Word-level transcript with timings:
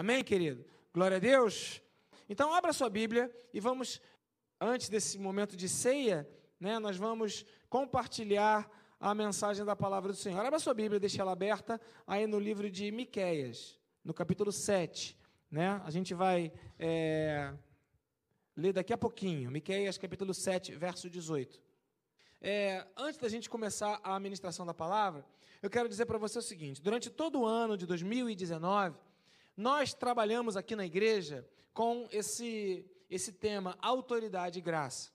Amém, 0.00 0.24
querido? 0.24 0.64
Glória 0.94 1.18
a 1.18 1.20
Deus. 1.20 1.82
Então, 2.26 2.54
abra 2.54 2.72
sua 2.72 2.88
Bíblia 2.88 3.30
e 3.52 3.60
vamos, 3.60 4.00
antes 4.58 4.88
desse 4.88 5.18
momento 5.18 5.54
de 5.54 5.68
ceia, 5.68 6.26
né, 6.58 6.78
nós 6.78 6.96
vamos 6.96 7.44
compartilhar 7.68 8.66
a 8.98 9.14
mensagem 9.14 9.62
da 9.62 9.76
palavra 9.76 10.10
do 10.10 10.16
Senhor. 10.16 10.40
Abra 10.42 10.58
sua 10.58 10.72
Bíblia, 10.72 10.98
deixe 10.98 11.20
ela 11.20 11.32
aberta 11.32 11.78
aí 12.06 12.26
no 12.26 12.38
livro 12.38 12.70
de 12.70 12.90
Miquéias, 12.90 13.78
no 14.02 14.14
capítulo 14.14 14.50
7. 14.50 15.14
Né? 15.50 15.68
A 15.84 15.90
gente 15.90 16.14
vai 16.14 16.50
é, 16.78 17.52
ler 18.56 18.72
daqui 18.72 18.94
a 18.94 18.96
pouquinho, 18.96 19.50
Miquéias, 19.50 19.98
capítulo 19.98 20.32
7, 20.32 20.76
verso 20.76 21.10
18. 21.10 21.60
É, 22.40 22.86
antes 22.96 23.20
da 23.20 23.28
gente 23.28 23.50
começar 23.50 24.00
a 24.02 24.18
ministração 24.18 24.64
da 24.64 24.72
palavra, 24.72 25.26
eu 25.60 25.68
quero 25.68 25.90
dizer 25.90 26.06
para 26.06 26.16
você 26.16 26.38
o 26.38 26.42
seguinte: 26.42 26.80
durante 26.80 27.10
todo 27.10 27.40
o 27.40 27.44
ano 27.44 27.76
de 27.76 27.84
2019, 27.84 28.96
nós 29.60 29.92
trabalhamos 29.92 30.56
aqui 30.56 30.74
na 30.74 30.86
igreja 30.86 31.46
com 31.74 32.08
esse, 32.10 32.84
esse 33.10 33.30
tema, 33.32 33.76
autoridade 33.80 34.58
e 34.58 34.62
graça. 34.62 35.12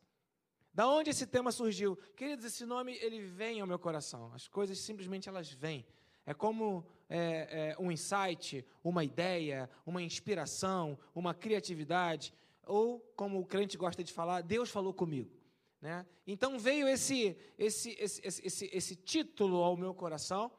Da 0.71 0.87
onde 0.87 1.09
esse 1.09 1.25
tema 1.25 1.51
surgiu? 1.51 1.97
Queridos, 2.15 2.45
esse 2.45 2.65
nome 2.65 2.95
ele 3.01 3.21
vem 3.21 3.59
ao 3.59 3.67
meu 3.67 3.79
coração. 3.79 4.31
As 4.33 4.47
coisas 4.47 4.77
simplesmente 4.77 5.27
elas 5.27 5.49
vêm. 5.51 5.83
É 6.25 6.33
como 6.33 6.85
é, 7.09 7.73
é, 7.77 7.81
um 7.81 7.91
insight, 7.91 8.63
uma 8.83 9.03
ideia, 9.03 9.69
uma 9.85 10.01
inspiração, 10.01 10.97
uma 11.13 11.33
criatividade, 11.33 12.33
ou 12.67 12.99
como 13.15 13.39
o 13.39 13.45
crente 13.45 13.77
gosta 13.77 14.03
de 14.03 14.13
falar, 14.13 14.41
Deus 14.41 14.69
falou 14.69 14.93
comigo. 14.93 15.31
Né? 15.81 16.05
Então 16.27 16.59
veio 16.59 16.87
esse, 16.87 17.35
esse, 17.57 17.95
esse, 17.99 18.21
esse, 18.25 18.69
esse 18.71 18.95
título 18.95 19.63
ao 19.63 19.75
meu 19.75 19.93
coração. 19.93 20.51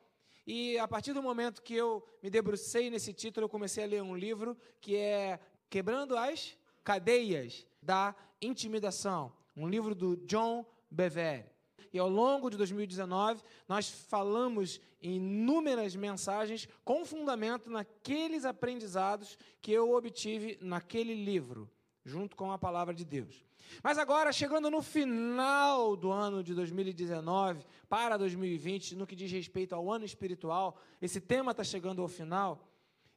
E 0.46 0.78
a 0.78 0.86
partir 0.86 1.12
do 1.12 1.22
momento 1.22 1.62
que 1.62 1.74
eu 1.74 2.06
me 2.22 2.30
debrucei 2.30 2.88
nesse 2.88 3.12
título, 3.12 3.44
eu 3.44 3.50
comecei 3.50 3.84
a 3.84 3.86
ler 3.86 4.02
um 4.02 4.16
livro 4.16 4.56
que 4.80 4.96
é 4.96 5.40
Quebrando 5.68 6.16
as 6.16 6.56
Cadeias 6.84 7.66
da 7.82 8.14
Intimidação 8.40 9.32
um 9.56 9.66
livro 9.66 9.94
do 9.94 10.16
John 10.18 10.64
Bevere. 10.90 11.46
E 11.92 11.98
ao 11.98 12.08
longo 12.08 12.50
de 12.50 12.58
2019, 12.58 13.42
nós 13.66 13.88
falamos 13.88 14.80
em 15.00 15.16
inúmeras 15.16 15.96
mensagens 15.96 16.68
com 16.84 17.06
fundamento 17.06 17.70
naqueles 17.70 18.44
aprendizados 18.44 19.38
que 19.62 19.72
eu 19.72 19.92
obtive 19.92 20.58
naquele 20.60 21.14
livro, 21.14 21.70
junto 22.04 22.36
com 22.36 22.52
a 22.52 22.58
palavra 22.58 22.92
de 22.92 23.04
Deus. 23.04 23.45
Mas 23.82 23.98
agora, 23.98 24.32
chegando 24.32 24.70
no 24.70 24.82
final 24.82 25.96
do 25.96 26.10
ano 26.10 26.42
de 26.42 26.54
2019 26.54 27.64
para 27.88 28.16
2020, 28.16 28.96
no 28.96 29.06
que 29.06 29.16
diz 29.16 29.30
respeito 29.30 29.74
ao 29.74 29.90
ano 29.90 30.04
espiritual, 30.04 30.78
esse 31.00 31.20
tema 31.20 31.50
está 31.50 31.64
chegando 31.64 32.02
ao 32.02 32.08
final. 32.08 32.68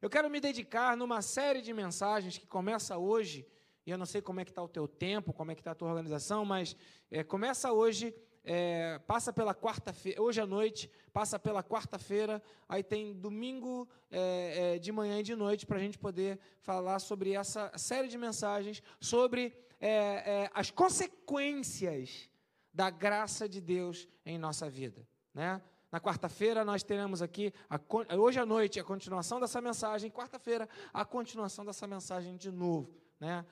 Eu 0.02 0.10
quero 0.10 0.30
me 0.30 0.40
dedicar 0.40 0.96
numa 0.96 1.22
série 1.22 1.62
de 1.62 1.74
mensagens 1.74 2.38
que 2.38 2.48
começa 2.48 2.98
hoje 2.98 3.46
e 3.90 3.92
eu 3.92 3.98
não 3.98 4.06
sei 4.06 4.22
como 4.22 4.40
é 4.40 4.46
que 4.46 4.52
está 4.52 4.62
o 4.62 4.68
teu 4.68 4.88
tempo, 4.88 5.34
como 5.34 5.52
é 5.52 5.56
que 5.56 5.62
está 5.62 5.72
a 5.72 5.76
tua 5.76 5.90
organização, 5.90 6.46
mas 6.46 6.76
é, 7.10 7.24
começa 7.24 7.72
hoje, 7.72 8.14
é, 8.44 9.00
passa 9.00 9.34
pela 9.34 9.56
quarta-feira, 9.56 10.22
hoje 10.22 10.40
à 10.40 10.46
noite, 10.46 10.92
passa 11.12 11.40
pela 11.40 11.64
quarta-feira, 11.64 12.40
aí 12.68 12.84
tem 12.84 13.16
domingo 13.16 13.90
é, 14.12 14.78
de 14.78 14.92
manhã 14.92 15.20
e 15.20 15.24
de 15.24 15.36
noite 15.36 15.66
para 15.66 15.78
a 15.78 15.82
gente 15.82 15.98
poder 15.98 16.40
falar 16.62 17.00
sobre 17.00 17.34
essa 17.34 17.72
série 17.78 18.08
de 18.08 18.16
mensagens, 18.16 18.84
sobre 19.00 19.58
é, 19.80 19.90
é, 19.90 20.52
as 20.54 20.72
consequências 20.72 22.30
da 22.74 22.90
graça 22.90 23.48
de 23.48 23.62
Deus 23.62 24.08
em 24.26 24.38
nossa 24.38 24.70
vida, 24.70 25.08
né? 25.34 25.62
Na 25.92 26.00
quarta-feira 26.00 26.64
nós 26.64 26.84
teremos 26.84 27.22
aqui, 27.22 27.52
a, 27.68 27.80
hoje 28.16 28.40
à 28.40 28.46
noite, 28.46 28.80
a 28.80 28.84
continuação 28.84 29.40
dessa 29.40 29.60
mensagem. 29.60 30.12
Quarta-feira, 30.12 30.70
a 30.94 31.04
continuação 31.04 31.66
dessa 31.66 31.88
mensagem 31.88 32.38
de 32.38 32.52
novo. 32.52 32.96
Né? 33.20 33.44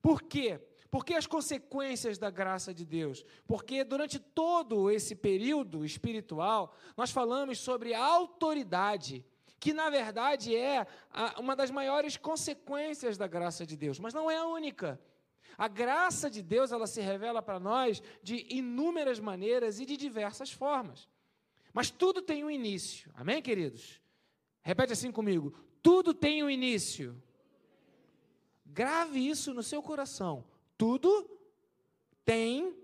Por 0.00 0.22
quê? 0.22 0.60
Porque 0.90 1.14
as 1.14 1.26
consequências 1.26 2.18
da 2.18 2.30
graça 2.30 2.72
de 2.72 2.86
Deus? 2.86 3.24
Porque 3.46 3.84
durante 3.84 4.18
todo 4.18 4.90
esse 4.90 5.14
período 5.14 5.84
espiritual, 5.84 6.74
nós 6.96 7.10
falamos 7.10 7.58
sobre 7.58 7.92
a 7.92 8.02
autoridade, 8.02 9.24
que 9.60 9.74
na 9.74 9.90
verdade 9.90 10.56
é 10.56 10.86
uma 11.36 11.56
das 11.56 11.70
maiores 11.70 12.16
consequências 12.16 13.18
da 13.18 13.26
graça 13.26 13.66
de 13.66 13.76
Deus, 13.76 13.98
mas 13.98 14.14
não 14.14 14.30
é 14.30 14.38
a 14.38 14.46
única. 14.46 15.00
A 15.56 15.68
graça 15.68 16.30
de 16.30 16.42
Deus, 16.42 16.72
ela 16.72 16.86
se 16.86 17.00
revela 17.00 17.40
para 17.42 17.60
nós 17.60 18.02
de 18.22 18.46
inúmeras 18.48 19.20
maneiras 19.20 19.80
e 19.80 19.86
de 19.86 19.96
diversas 19.96 20.50
formas. 20.50 21.08
Mas 21.72 21.90
tudo 21.90 22.22
tem 22.22 22.44
um 22.44 22.50
início. 22.50 23.10
Amém, 23.14 23.42
queridos? 23.42 24.00
Repete 24.62 24.92
assim 24.92 25.12
comigo: 25.12 25.54
tudo 25.82 26.14
tem 26.14 26.42
um 26.42 26.50
início. 26.50 27.20
Grave 28.64 29.28
isso 29.28 29.52
no 29.52 29.62
seu 29.62 29.82
coração. 29.82 30.44
Tudo 30.76 31.30
tem 32.24 32.76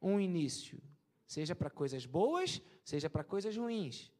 um 0.00 0.20
início. 0.20 0.80
Seja 1.26 1.54
para 1.54 1.70
coisas 1.70 2.06
boas, 2.06 2.60
seja 2.84 3.08
para 3.08 3.24
coisas 3.24 3.56
ruins. 3.56 4.12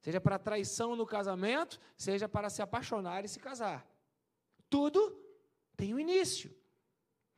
Seja 0.00 0.20
para 0.20 0.38
traição 0.38 0.94
no 0.94 1.06
casamento, 1.06 1.80
seja 1.96 2.28
para 2.28 2.50
se 2.50 2.60
apaixonar 2.62 3.24
e 3.24 3.28
se 3.28 3.38
casar. 3.38 3.86
Tudo 4.68 5.18
tem 5.76 5.94
um 5.94 5.98
início. 5.98 6.54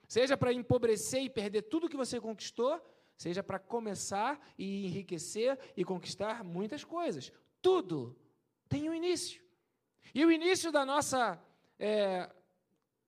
Seja 0.08 0.36
para 0.36 0.52
empobrecer 0.52 1.22
e 1.22 1.30
perder 1.30 1.62
tudo 1.62 1.88
que 1.88 1.96
você 1.96 2.20
conquistou, 2.20 2.80
seja 3.16 3.42
para 3.42 3.58
começar 3.58 4.40
e 4.58 4.86
enriquecer 4.86 5.58
e 5.76 5.84
conquistar 5.84 6.44
muitas 6.44 6.84
coisas. 6.84 7.32
Tudo 7.60 8.16
tem 8.68 8.88
um 8.88 8.94
início. 8.94 9.42
E 10.14 10.24
o 10.24 10.30
início 10.30 10.70
da 10.70 10.84
nossa 10.84 11.40
é, 11.78 12.30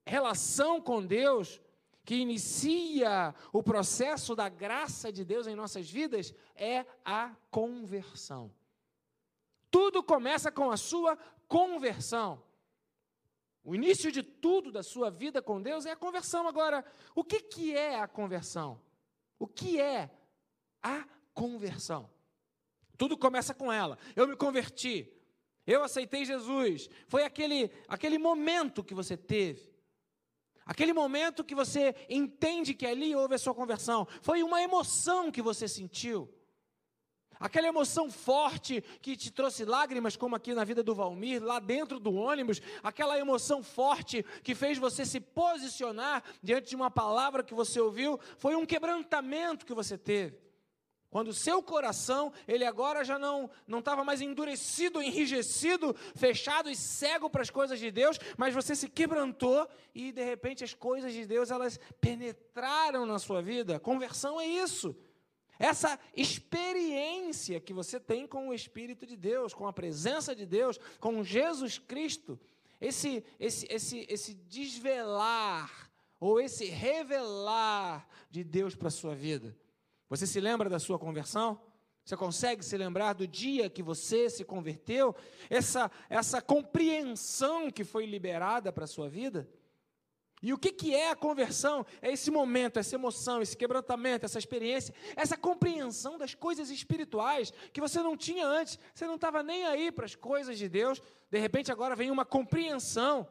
relação 0.05 0.81
com 0.81 1.05
Deus, 1.05 1.61
que 2.05 2.17
inicia 2.17 3.35
o 3.53 3.63
processo 3.63 4.35
da 4.35 4.49
graça 4.49 5.13
de 5.13 5.25
Deus 5.25 5.47
em 5.47 5.55
nossas 5.55 5.91
vidas, 5.91 6.35
é 6.57 6.85
a 7.05 7.35
conversão. 7.51 8.51
Tudo 9.71 10.03
começa 10.03 10.51
com 10.51 10.71
a 10.71 10.77
sua 10.77 11.17
conversão. 11.47 12.43
O 13.69 13.75
início 13.75 14.11
de 14.11 14.23
tudo 14.23 14.73
da 14.73 14.83
sua 14.83 15.11
vida 15.11 15.43
com 15.43 15.61
Deus 15.61 15.85
é 15.85 15.91
a 15.91 15.97
conversão. 15.97 16.49
Agora, 16.49 16.83
o 17.15 17.23
que, 17.23 17.39
que 17.39 17.77
é 17.77 18.01
a 18.01 18.09
conversão? 18.09 18.81
O 19.39 19.47
que 19.47 19.79
é 19.79 20.11
a 20.83 21.07
conversão? 21.35 22.09
Tudo 22.97 23.15
começa 23.15 23.53
com 23.53 23.71
ela. 23.71 23.99
Eu 24.17 24.27
me 24.27 24.35
converti. 24.37 25.13
Eu 25.67 25.85
aceitei 25.85 26.25
Jesus. 26.25 26.89
Foi 27.09 27.25
aquele, 27.25 27.71
aquele 27.87 28.17
momento 28.17 28.83
que 28.83 28.95
você 28.95 29.19
teve. 29.19 29.71
Aquele 30.65 30.95
momento 30.95 31.45
que 31.45 31.55
você 31.55 31.95
entende 32.09 32.73
que 32.73 32.87
ali 32.87 33.15
houve 33.15 33.35
a 33.35 33.39
sua 33.39 33.55
conversão, 33.55 34.09
foi 34.23 34.43
uma 34.43 34.63
emoção 34.63 35.31
que 35.31 35.43
você 35.43 35.69
sentiu. 35.69 36.35
Aquela 37.41 37.69
emoção 37.69 38.11
forte 38.11 38.83
que 39.01 39.17
te 39.17 39.31
trouxe 39.31 39.65
lágrimas, 39.65 40.17
como 40.17 40.35
aqui 40.35 40.55
na 40.55 40.65
vida 40.65 40.83
do 40.83 40.95
Valmir, 40.95 41.43
lá 41.43 41.59
dentro 41.59 42.01
do 42.01 42.15
ônibus, 42.15 42.61
aquela 42.83 43.19
emoção 43.19 43.63
forte 43.63 44.25
que 44.43 44.55
fez 44.55 44.79
você 44.79 45.05
se 45.05 45.21
posicionar 45.21 46.23
diante 46.43 46.71
de 46.71 46.77
uma 46.77 46.91
palavra 46.91 47.45
que 47.45 47.55
você 47.55 47.81
ouviu, 47.81 48.19
foi 48.39 48.57
um 48.57 48.67
quebrantamento 48.67 49.65
que 49.65 49.75
você 49.75 49.97
teve. 49.97 50.49
Quando 51.11 51.29
o 51.29 51.35
seu 51.35 51.63
coração, 51.63 52.31
ele 52.47 52.67
agora 52.67 53.03
já 53.03 53.19
não 53.19 53.51
não 53.67 53.79
estava 53.79 54.05
mais 54.05 54.21
endurecido, 54.21 55.01
enrijecido, 55.01 55.97
fechado 56.15 56.69
e 56.69 56.77
cego 56.77 57.31
para 57.31 57.41
as 57.41 57.49
coisas 57.49 57.79
de 57.79 57.91
Deus, 57.91 58.19
mas 58.37 58.53
você 58.53 58.77
se 58.77 58.91
quebrantou 58.91 59.67
e 59.95 60.13
de 60.13 60.23
repente 60.23 60.65
as 60.65 60.75
coisas 60.75 61.13
de 61.15 61.25
Deus 61.25 61.51
elas 61.51 61.81
penetraram 61.99 63.07
na 63.07 63.19
sua 63.19 63.41
vida. 63.41 63.81
Conversão 63.81 64.39
é 64.39 64.47
isso. 64.47 64.95
Essa 65.59 65.99
experiência 66.17 67.61
que 67.61 67.73
você 67.73 67.99
tem 67.99 68.27
com 68.27 68.49
o 68.49 68.55
Espírito 68.55 69.05
de 69.05 69.17
Deus, 69.17 69.53
com 69.53 69.67
a 69.67 69.73
presença 69.73 70.35
de 70.35 70.47
Deus, 70.47 70.79
com 71.01 71.25
Jesus 71.25 71.79
Cristo, 71.79 72.39
esse 72.81 73.25
esse 73.41 73.67
esse 73.69 74.07
esse 74.09 74.35
desvelar 74.35 75.91
ou 76.21 76.41
esse 76.41 76.67
revelar 76.67 78.09
de 78.31 78.45
Deus 78.45 78.75
para 78.75 78.89
a 78.89 78.93
sua 78.93 79.15
vida. 79.15 79.57
Você 80.09 80.27
se 80.27 80.41
lembra 80.41 80.69
da 80.69 80.79
sua 80.79 80.99
conversão? 80.99 81.61
Você 82.05 82.17
consegue 82.17 82.65
se 82.65 82.75
lembrar 82.77 83.13
do 83.13 83.27
dia 83.27 83.69
que 83.69 83.83
você 83.83 84.31
se 84.31 84.43
converteu? 84.43 85.15
Essa, 85.51 85.91
essa 86.09 86.41
compreensão 86.41 87.71
que 87.71 87.85
foi 87.85 88.07
liberada 88.07 88.73
para 88.73 88.85
a 88.85 88.87
sua 88.87 89.11
vida? 89.11 89.47
E 90.43 90.53
o 90.53 90.59
que, 90.59 90.73
que 90.73 90.95
é 90.95 91.11
a 91.11 91.17
conversão? 91.17 91.85
É 92.01 92.13
esse 92.13 92.31
momento, 92.31 92.79
essa 92.79 92.95
emoção, 92.95 93.43
esse 93.43 93.57
quebrantamento, 93.57 94.25
essa 94.25 94.39
experiência, 94.39 94.95
essa 95.17 95.37
compreensão 95.37 96.17
das 96.17 96.35
coisas 96.35 96.71
espirituais 96.71 97.53
que 97.73 97.81
você 97.81 98.01
não 98.01 98.17
tinha 98.17 98.47
antes. 98.47 98.79
Você 98.95 99.07
não 99.07 99.17
estava 99.17 99.43
nem 99.43 99.65
aí 99.65 99.91
para 99.91 100.05
as 100.05 100.15
coisas 100.15 100.57
de 100.57 100.69
Deus. 100.69 101.03
De 101.31 101.39
repente 101.39 101.73
agora 101.73 101.97
vem 101.97 102.11
uma 102.11 102.25
compreensão. 102.25 103.29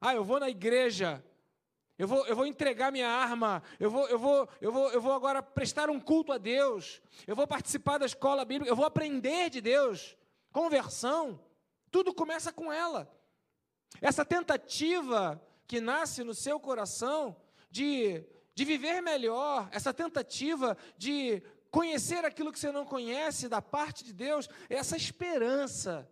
Ah, 0.00 0.14
eu 0.14 0.22
vou 0.22 0.38
na 0.38 0.50
igreja, 0.50 1.24
eu 1.96 2.08
vou, 2.08 2.26
eu 2.26 2.34
vou 2.34 2.46
entregar 2.46 2.90
minha 2.90 3.08
arma, 3.08 3.62
eu 3.78 3.88
vou, 3.88 4.08
eu, 4.08 4.18
vou, 4.18 4.48
eu, 4.60 4.72
vou, 4.72 4.90
eu 4.90 5.00
vou 5.00 5.12
agora 5.12 5.42
prestar 5.42 5.88
um 5.88 6.00
culto 6.00 6.32
a 6.32 6.38
Deus, 6.38 7.00
eu 7.26 7.36
vou 7.36 7.46
participar 7.46 7.98
da 7.98 8.06
escola 8.06 8.44
bíblica, 8.44 8.70
eu 8.70 8.76
vou 8.76 8.84
aprender 8.84 9.48
de 9.48 9.60
Deus. 9.60 10.16
Conversão, 10.52 11.40
tudo 11.90 12.12
começa 12.12 12.52
com 12.52 12.72
ela. 12.72 13.10
Essa 14.00 14.24
tentativa 14.24 15.40
que 15.66 15.80
nasce 15.80 16.22
no 16.22 16.34
seu 16.34 16.60
coração 16.60 17.36
de, 17.70 18.24
de 18.54 18.64
viver 18.64 19.00
melhor, 19.00 19.68
essa 19.72 19.92
tentativa 19.92 20.76
de 20.96 21.42
conhecer 21.70 22.24
aquilo 22.24 22.52
que 22.52 22.58
você 22.58 22.70
não 22.70 22.84
conhece 22.84 23.48
da 23.48 23.60
parte 23.60 24.04
de 24.04 24.12
Deus, 24.12 24.48
essa 24.68 24.96
esperança 24.96 26.08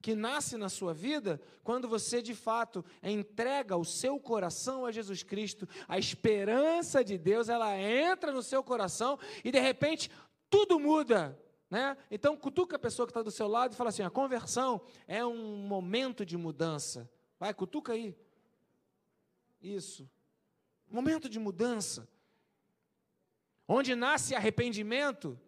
que 0.00 0.14
nasce 0.14 0.56
na 0.56 0.68
sua 0.68 0.94
vida 0.94 1.40
quando 1.62 1.88
você 1.88 2.22
de 2.22 2.34
fato 2.34 2.84
entrega 3.02 3.76
o 3.76 3.84
seu 3.84 4.18
coração 4.18 4.86
a 4.86 4.92
Jesus 4.92 5.22
Cristo. 5.22 5.68
A 5.86 5.98
esperança 5.98 7.04
de 7.04 7.18
Deus, 7.18 7.48
ela 7.48 7.76
entra 7.76 8.32
no 8.32 8.42
seu 8.42 8.62
coração 8.62 9.18
e 9.44 9.50
de 9.50 9.60
repente 9.60 10.10
tudo 10.48 10.78
muda. 10.78 11.38
Né? 11.70 11.96
Então, 12.10 12.36
cutuca 12.36 12.76
a 12.76 12.78
pessoa 12.80 13.06
que 13.06 13.10
está 13.10 13.22
do 13.22 13.30
seu 13.30 13.46
lado 13.46 13.72
e 13.72 13.76
fala 13.76 13.90
assim: 13.90 14.02
a 14.02 14.10
conversão 14.10 14.80
é 15.06 15.24
um 15.24 15.58
momento 15.58 16.26
de 16.26 16.36
mudança. 16.36 17.08
Vai, 17.38 17.54
cutuca 17.54 17.92
aí. 17.92 18.16
Isso. 19.60 20.10
Momento 20.88 21.28
de 21.28 21.38
mudança. 21.38 22.08
Onde 23.66 23.94
nasce 23.94 24.34
arrependimento, 24.34 25.38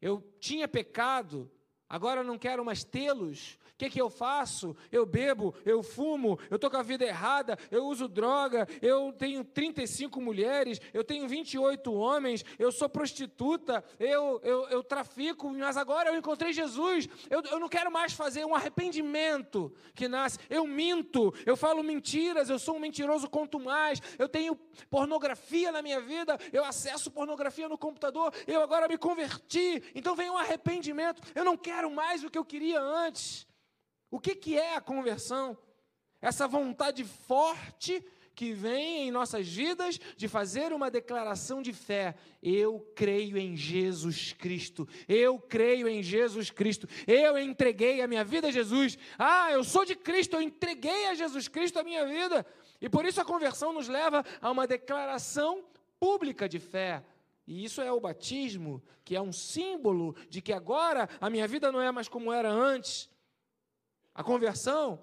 eu 0.00 0.20
tinha 0.38 0.68
pecado, 0.68 1.50
agora 1.92 2.24
não 2.24 2.38
quero 2.38 2.64
mais 2.64 2.82
tê-los, 2.82 3.58
que, 3.82 3.90
que 3.90 4.00
eu 4.00 4.08
faço? 4.08 4.76
Eu 4.92 5.04
bebo, 5.04 5.54
eu 5.64 5.82
fumo, 5.82 6.38
eu 6.48 6.54
estou 6.54 6.70
com 6.70 6.76
a 6.76 6.82
vida 6.82 7.04
errada, 7.04 7.58
eu 7.70 7.86
uso 7.86 8.06
droga, 8.06 8.68
eu 8.80 9.12
tenho 9.12 9.42
35 9.42 10.20
mulheres, 10.20 10.80
eu 10.94 11.02
tenho 11.02 11.26
28 11.26 11.92
homens, 11.92 12.44
eu 12.58 12.70
sou 12.70 12.88
prostituta, 12.88 13.84
eu, 13.98 14.40
eu, 14.44 14.68
eu 14.68 14.84
trafico, 14.84 15.50
mas 15.50 15.76
agora 15.76 16.10
eu 16.10 16.16
encontrei 16.16 16.52
Jesus, 16.52 17.08
eu, 17.28 17.42
eu 17.50 17.58
não 17.58 17.68
quero 17.68 17.90
mais 17.90 18.12
fazer 18.12 18.44
um 18.44 18.54
arrependimento 18.54 19.72
que 19.94 20.06
nasce. 20.06 20.38
Eu 20.48 20.66
minto, 20.66 21.34
eu 21.44 21.56
falo 21.56 21.82
mentiras, 21.82 22.48
eu 22.48 22.58
sou 22.58 22.76
um 22.76 22.80
mentiroso 22.80 23.28
quanto 23.28 23.58
mais, 23.58 24.00
eu 24.16 24.28
tenho 24.28 24.54
pornografia 24.88 25.72
na 25.72 25.82
minha 25.82 26.00
vida, 26.00 26.38
eu 26.52 26.64
acesso 26.64 27.10
pornografia 27.10 27.68
no 27.68 27.76
computador, 27.76 28.32
eu 28.46 28.62
agora 28.62 28.86
me 28.86 28.96
converti, 28.96 29.82
então 29.94 30.14
vem 30.14 30.30
um 30.30 30.38
arrependimento, 30.38 31.20
eu 31.34 31.44
não 31.44 31.56
quero 31.56 31.81
mais 31.90 32.24
o 32.24 32.30
que 32.30 32.38
eu 32.38 32.44
queria 32.44 32.80
antes. 32.80 33.46
O 34.10 34.20
que, 34.20 34.34
que 34.34 34.58
é 34.58 34.76
a 34.76 34.80
conversão? 34.80 35.56
Essa 36.20 36.46
vontade 36.46 37.04
forte 37.04 38.04
que 38.34 38.52
vem 38.52 39.08
em 39.08 39.10
nossas 39.10 39.48
vidas 39.48 39.98
de 40.16 40.26
fazer 40.28 40.72
uma 40.72 40.90
declaração 40.90 41.60
de 41.62 41.72
fé. 41.72 42.14
Eu 42.42 42.80
creio 42.94 43.36
em 43.36 43.56
Jesus 43.56 44.32
Cristo. 44.32 44.88
Eu 45.08 45.38
creio 45.38 45.88
em 45.88 46.02
Jesus 46.02 46.50
Cristo. 46.50 46.88
Eu 47.06 47.38
entreguei 47.38 48.00
a 48.00 48.08
minha 48.08 48.24
vida 48.24 48.48
a 48.48 48.52
Jesus. 48.52 48.98
Ah, 49.18 49.50
eu 49.52 49.62
sou 49.62 49.84
de 49.84 49.94
Cristo, 49.94 50.36
eu 50.36 50.42
entreguei 50.42 51.06
a 51.06 51.14
Jesus 51.14 51.48
Cristo 51.48 51.78
a 51.78 51.84
minha 51.84 52.06
vida. 52.06 52.46
E 52.80 52.88
por 52.88 53.04
isso 53.04 53.20
a 53.20 53.24
conversão 53.24 53.72
nos 53.72 53.88
leva 53.88 54.24
a 54.40 54.50
uma 54.50 54.66
declaração 54.66 55.64
pública 56.00 56.48
de 56.48 56.58
fé. 56.58 57.04
E 57.46 57.64
isso 57.64 57.80
é 57.80 57.90
o 57.90 58.00
batismo, 58.00 58.82
que 59.04 59.16
é 59.16 59.20
um 59.20 59.32
símbolo 59.32 60.14
de 60.28 60.40
que 60.40 60.52
agora 60.52 61.08
a 61.20 61.28
minha 61.28 61.46
vida 61.48 61.72
não 61.72 61.80
é 61.80 61.90
mais 61.90 62.08
como 62.08 62.32
era 62.32 62.50
antes. 62.50 63.10
A 64.14 64.22
conversão, 64.22 65.02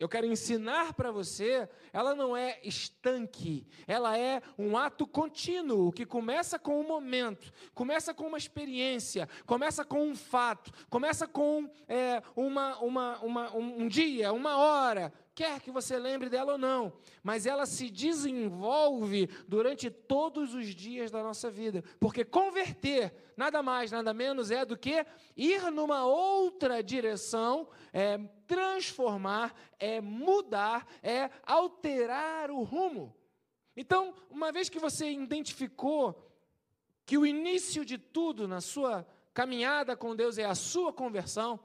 eu 0.00 0.08
quero 0.08 0.26
ensinar 0.26 0.94
para 0.94 1.12
você, 1.12 1.68
ela 1.92 2.14
não 2.14 2.34
é 2.36 2.58
estanque, 2.62 3.66
ela 3.86 4.16
é 4.16 4.42
um 4.58 4.76
ato 4.76 5.06
contínuo 5.06 5.92
que 5.92 6.06
começa 6.06 6.58
com 6.58 6.80
um 6.80 6.86
momento, 6.88 7.52
começa 7.74 8.14
com 8.14 8.26
uma 8.26 8.38
experiência, 8.38 9.28
começa 9.44 9.84
com 9.84 10.02
um 10.02 10.16
fato, 10.16 10.72
começa 10.88 11.28
com 11.28 11.70
é, 11.86 12.22
uma, 12.34 12.78
uma, 12.78 13.18
uma, 13.20 13.56
um 13.56 13.86
dia, 13.86 14.32
uma 14.32 14.56
hora, 14.56 15.12
quer 15.40 15.58
que 15.58 15.70
você 15.70 15.98
lembre 15.98 16.28
dela 16.28 16.52
ou 16.52 16.58
não, 16.58 16.92
mas 17.22 17.46
ela 17.46 17.64
se 17.64 17.88
desenvolve 17.88 19.26
durante 19.48 19.88
todos 19.88 20.52
os 20.52 20.74
dias 20.74 21.10
da 21.10 21.22
nossa 21.22 21.50
vida, 21.50 21.82
porque 21.98 22.26
converter 22.26 23.32
nada 23.38 23.62
mais, 23.62 23.90
nada 23.90 24.12
menos 24.12 24.50
é 24.50 24.66
do 24.66 24.76
que 24.76 25.02
ir 25.34 25.70
numa 25.70 26.04
outra 26.04 26.82
direção, 26.82 27.66
é 27.90 28.18
transformar, 28.46 29.54
é 29.78 29.98
mudar, 29.98 30.86
é 31.02 31.30
alterar 31.46 32.50
o 32.50 32.62
rumo. 32.62 33.16
Então, 33.74 34.12
uma 34.28 34.52
vez 34.52 34.68
que 34.68 34.78
você 34.78 35.10
identificou 35.10 36.30
que 37.06 37.16
o 37.16 37.24
início 37.24 37.82
de 37.82 37.96
tudo 37.96 38.46
na 38.46 38.60
sua 38.60 39.06
caminhada 39.32 39.96
com 39.96 40.14
Deus 40.14 40.36
é 40.36 40.44
a 40.44 40.54
sua 40.54 40.92
conversão, 40.92 41.58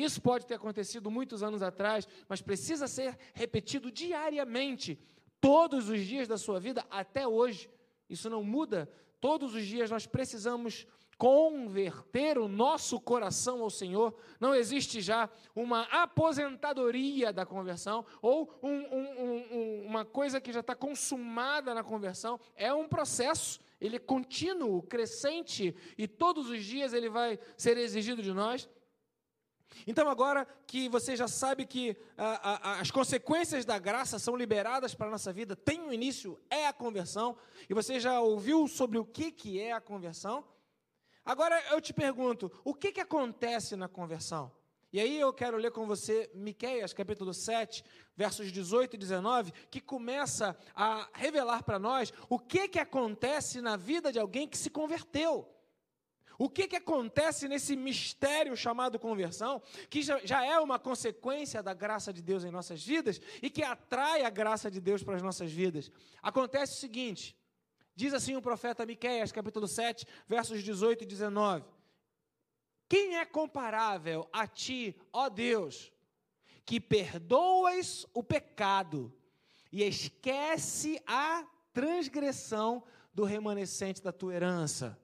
isso 0.00 0.22
pode 0.22 0.46
ter 0.46 0.54
acontecido 0.54 1.10
muitos 1.10 1.42
anos 1.42 1.62
atrás, 1.62 2.08
mas 2.28 2.40
precisa 2.40 2.86
ser 2.86 3.18
repetido 3.34 3.90
diariamente, 3.90 4.98
todos 5.40 5.88
os 5.88 6.00
dias 6.00 6.28
da 6.28 6.38
sua 6.38 6.58
vida, 6.60 6.86
até 6.88 7.26
hoje. 7.26 7.68
Isso 8.08 8.30
não 8.30 8.44
muda. 8.44 8.88
Todos 9.20 9.54
os 9.54 9.66
dias 9.66 9.90
nós 9.90 10.06
precisamos 10.06 10.86
converter 11.22 12.36
o 12.36 12.48
nosso 12.48 13.00
coração 13.00 13.62
ao 13.62 13.70
Senhor. 13.70 14.12
Não 14.40 14.54
existe 14.54 15.00
já 15.00 15.30
uma 15.54 15.82
aposentadoria 15.82 17.32
da 17.32 17.46
conversão 17.46 18.04
ou 18.20 18.52
um, 18.62 18.68
um, 18.68 19.46
um, 19.52 19.86
uma 19.86 20.04
coisa 20.04 20.40
que 20.40 20.52
já 20.52 20.60
está 20.60 20.74
consumada 20.74 21.74
na 21.74 21.84
conversão. 21.84 22.40
É 22.56 22.74
um 22.74 22.88
processo, 22.88 23.60
ele 23.80 23.96
é 23.96 24.00
contínuo, 24.00 24.82
crescente 24.82 25.74
e 25.96 26.08
todos 26.08 26.50
os 26.50 26.64
dias 26.64 26.92
ele 26.92 27.08
vai 27.08 27.38
ser 27.56 27.76
exigido 27.76 28.20
de 28.20 28.32
nós. 28.32 28.68
Então, 29.86 30.08
agora 30.08 30.46
que 30.66 30.88
você 30.88 31.16
já 31.16 31.28
sabe 31.28 31.66
que 31.66 31.96
a, 32.16 32.70
a, 32.70 32.80
as 32.80 32.90
consequências 32.90 33.64
da 33.64 33.78
graça 33.78 34.18
são 34.18 34.36
liberadas 34.36 34.94
para 34.94 35.08
a 35.08 35.10
nossa 35.10 35.32
vida, 35.32 35.56
tem 35.56 35.80
um 35.80 35.92
início, 35.92 36.38
é 36.50 36.66
a 36.66 36.72
conversão, 36.72 37.36
e 37.68 37.74
você 37.74 37.98
já 37.98 38.20
ouviu 38.20 38.68
sobre 38.68 38.98
o 38.98 39.04
que, 39.04 39.30
que 39.30 39.60
é 39.60 39.72
a 39.72 39.80
conversão, 39.80 40.44
agora 41.24 41.60
eu 41.70 41.80
te 41.80 41.92
pergunto: 41.92 42.50
o 42.64 42.74
que, 42.74 42.92
que 42.92 43.00
acontece 43.00 43.76
na 43.76 43.88
conversão? 43.88 44.52
E 44.92 45.00
aí 45.00 45.18
eu 45.18 45.32
quero 45.32 45.56
ler 45.56 45.70
com 45.70 45.86
você 45.86 46.30
Miqueias, 46.34 46.92
capítulo 46.92 47.32
7, 47.32 47.82
versos 48.14 48.52
18 48.52 48.94
e 48.94 48.98
19, 48.98 49.50
que 49.70 49.80
começa 49.80 50.54
a 50.74 51.08
revelar 51.14 51.62
para 51.62 51.78
nós 51.78 52.12
o 52.28 52.38
que, 52.38 52.68
que 52.68 52.78
acontece 52.78 53.62
na 53.62 53.74
vida 53.74 54.12
de 54.12 54.18
alguém 54.18 54.46
que 54.46 54.58
se 54.58 54.68
converteu. 54.68 55.48
O 56.42 56.50
que, 56.50 56.66
que 56.66 56.74
acontece 56.74 57.46
nesse 57.46 57.76
mistério 57.76 58.56
chamado 58.56 58.98
conversão, 58.98 59.62
que 59.88 60.02
já, 60.02 60.18
já, 60.26 60.44
é 60.44 60.58
uma 60.58 60.76
consequência 60.76 61.62
da 61.62 61.72
graça 61.72 62.12
de 62.12 62.20
Deus 62.20 62.42
em 62.42 62.50
nossas 62.50 62.84
vidas 62.84 63.20
e 63.40 63.48
que 63.48 63.62
atrai 63.62 64.24
a 64.24 64.28
graça 64.28 64.68
de 64.68 64.80
Deus 64.80 65.04
para 65.04 65.14
as 65.14 65.22
nossas 65.22 65.52
vidas? 65.52 65.88
Acontece 66.20 66.72
o 66.72 66.80
seguinte: 66.80 67.36
diz 67.94 68.12
assim 68.12 68.34
o 68.34 68.42
profeta 68.42 68.84
Miqueias, 68.84 69.30
capítulo 69.30 69.68
7, 69.68 70.04
versos 70.26 70.64
18 70.64 71.04
e 71.04 71.06
19: 71.06 71.64
Quem 72.88 73.18
é 73.18 73.24
comparável 73.24 74.28
a 74.32 74.44
ti, 74.44 74.96
ó 75.12 75.28
Deus, 75.28 75.92
que 76.66 76.80
perdoas 76.80 78.04
o 78.12 78.20
pecado 78.20 79.16
e 79.70 79.84
esquece 79.84 81.00
a 81.06 81.46
transgressão 81.72 82.82
do 83.14 83.22
remanescente 83.22 84.02
da 84.02 84.10
tua 84.10 84.34
herança? 84.34 84.98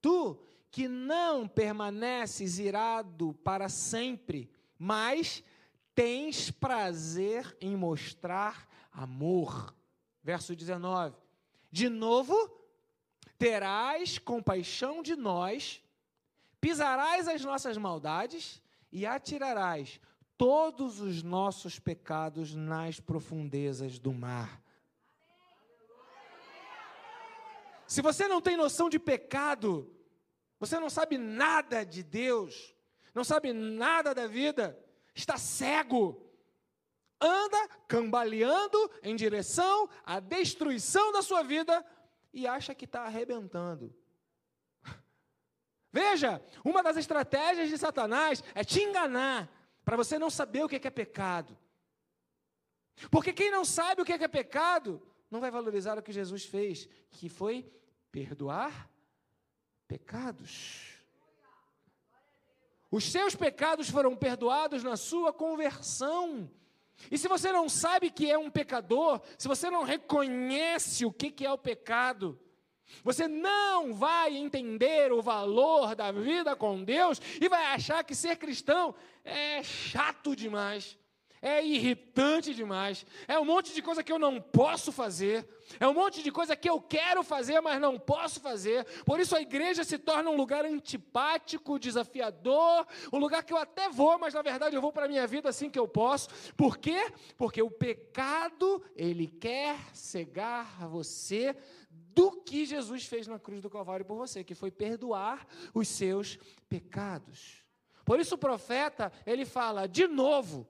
Tu 0.00 0.38
que 0.74 0.88
não 0.88 1.46
permaneces 1.46 2.58
irado 2.58 3.32
para 3.44 3.68
sempre, 3.68 4.50
mas 4.76 5.40
tens 5.94 6.50
prazer 6.50 7.56
em 7.60 7.76
mostrar 7.76 8.68
amor. 8.90 9.72
Verso 10.20 10.56
19. 10.56 11.14
De 11.70 11.88
novo, 11.88 12.34
terás 13.38 14.18
compaixão 14.18 15.00
de 15.00 15.14
nós, 15.14 15.80
pisarás 16.60 17.28
as 17.28 17.44
nossas 17.44 17.78
maldades 17.78 18.60
e 18.90 19.06
atirarás 19.06 20.00
todos 20.36 21.00
os 21.00 21.22
nossos 21.22 21.78
pecados 21.78 22.52
nas 22.52 22.98
profundezas 22.98 24.00
do 24.00 24.12
mar. 24.12 24.60
Se 27.86 28.02
você 28.02 28.26
não 28.26 28.40
tem 28.40 28.56
noção 28.56 28.90
de 28.90 28.98
pecado, 28.98 29.88
você 30.66 30.80
não 30.80 30.88
sabe 30.88 31.18
nada 31.18 31.84
de 31.84 32.02
Deus, 32.02 32.74
não 33.14 33.22
sabe 33.22 33.52
nada 33.52 34.14
da 34.14 34.26
vida, 34.26 34.78
está 35.14 35.36
cego, 35.36 36.32
anda 37.20 37.68
cambaleando 37.86 38.90
em 39.02 39.14
direção 39.14 39.88
à 40.04 40.20
destruição 40.20 41.12
da 41.12 41.22
sua 41.22 41.42
vida 41.42 41.84
e 42.32 42.46
acha 42.46 42.74
que 42.74 42.86
está 42.86 43.02
arrebentando. 43.02 43.94
Veja, 45.92 46.42
uma 46.64 46.82
das 46.82 46.96
estratégias 46.96 47.68
de 47.68 47.76
Satanás 47.76 48.42
é 48.54 48.64
te 48.64 48.80
enganar, 48.80 49.50
para 49.84 49.98
você 49.98 50.18
não 50.18 50.30
saber 50.30 50.64
o 50.64 50.68
que 50.68 50.76
é 50.76 50.90
pecado. 50.90 51.56
Porque 53.10 53.34
quem 53.34 53.50
não 53.50 53.66
sabe 53.66 54.00
o 54.00 54.04
que 54.04 54.12
é 54.12 54.28
pecado, 54.28 55.02
não 55.30 55.40
vai 55.40 55.50
valorizar 55.50 55.98
o 55.98 56.02
que 56.02 56.12
Jesus 56.12 56.46
fez, 56.46 56.88
que 57.10 57.28
foi 57.28 57.70
perdoar 58.10 58.93
pecados. 59.86 60.94
Os 62.90 63.10
seus 63.10 63.34
pecados 63.34 63.88
foram 63.90 64.14
perdoados 64.14 64.84
na 64.84 64.96
sua 64.96 65.32
conversão. 65.32 66.50
E 67.10 67.18
se 67.18 67.26
você 67.26 67.50
não 67.50 67.68
sabe 67.68 68.10
que 68.10 68.30
é 68.30 68.38
um 68.38 68.50
pecador, 68.50 69.20
se 69.36 69.48
você 69.48 69.68
não 69.70 69.82
reconhece 69.82 71.04
o 71.04 71.12
que 71.12 71.44
é 71.44 71.50
o 71.50 71.58
pecado, 71.58 72.38
você 73.02 73.26
não 73.26 73.92
vai 73.94 74.36
entender 74.36 75.12
o 75.12 75.22
valor 75.22 75.94
da 75.94 76.12
vida 76.12 76.54
com 76.54 76.84
Deus 76.84 77.20
e 77.40 77.48
vai 77.48 77.66
achar 77.66 78.04
que 78.04 78.14
ser 78.14 78.36
cristão 78.36 78.94
é 79.24 79.62
chato 79.62 80.36
demais 80.36 80.96
é 81.44 81.62
irritante 81.62 82.54
demais, 82.54 83.04
é 83.28 83.38
um 83.38 83.44
monte 83.44 83.74
de 83.74 83.82
coisa 83.82 84.02
que 84.02 84.10
eu 84.10 84.18
não 84.18 84.40
posso 84.40 84.90
fazer, 84.90 85.46
é 85.78 85.86
um 85.86 85.92
monte 85.92 86.22
de 86.22 86.32
coisa 86.32 86.56
que 86.56 86.70
eu 86.70 86.80
quero 86.80 87.22
fazer, 87.22 87.60
mas 87.60 87.78
não 87.78 87.98
posso 87.98 88.40
fazer. 88.40 88.86
Por 89.04 89.20
isso 89.20 89.36
a 89.36 89.42
igreja 89.42 89.84
se 89.84 89.98
torna 89.98 90.30
um 90.30 90.36
lugar 90.36 90.64
antipático, 90.64 91.78
desafiador, 91.78 92.86
um 93.12 93.18
lugar 93.18 93.44
que 93.44 93.52
eu 93.52 93.58
até 93.58 93.90
vou, 93.90 94.18
mas 94.18 94.32
na 94.32 94.40
verdade 94.40 94.74
eu 94.74 94.80
vou 94.80 94.90
para 94.90 95.04
a 95.04 95.08
minha 95.08 95.26
vida 95.26 95.50
assim 95.50 95.68
que 95.68 95.78
eu 95.78 95.86
posso. 95.86 96.30
Por 96.56 96.78
quê? 96.78 97.12
Porque 97.36 97.60
o 97.60 97.70
pecado, 97.70 98.82
ele 98.96 99.26
quer 99.26 99.76
cegar 99.92 100.88
você 100.88 101.54
do 101.90 102.40
que 102.40 102.64
Jesus 102.64 103.04
fez 103.04 103.26
na 103.26 103.38
cruz 103.38 103.60
do 103.60 103.68
Calvário 103.68 104.06
por 104.06 104.16
você, 104.16 104.42
que 104.42 104.54
foi 104.54 104.70
perdoar 104.70 105.46
os 105.74 105.88
seus 105.88 106.38
pecados. 106.70 107.62
Por 108.02 108.18
isso 108.18 108.34
o 108.34 108.38
profeta, 108.38 109.12
ele 109.26 109.44
fala 109.44 109.86
de 109.86 110.06
novo, 110.06 110.66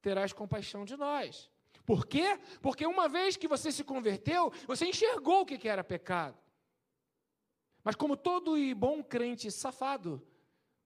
terás 0.00 0.32
compaixão 0.32 0.84
de 0.84 0.96
nós. 0.96 1.50
Por 1.84 2.06
quê? 2.06 2.38
Porque 2.60 2.86
uma 2.86 3.08
vez 3.08 3.36
que 3.36 3.48
você 3.48 3.72
se 3.72 3.82
converteu, 3.82 4.52
você 4.66 4.86
enxergou 4.86 5.40
o 5.42 5.46
que 5.46 5.68
era 5.68 5.82
pecado. 5.82 6.38
Mas 7.82 7.96
como 7.96 8.16
todo 8.16 8.58
e 8.58 8.74
bom 8.74 9.02
crente 9.02 9.50
safado, 9.50 10.24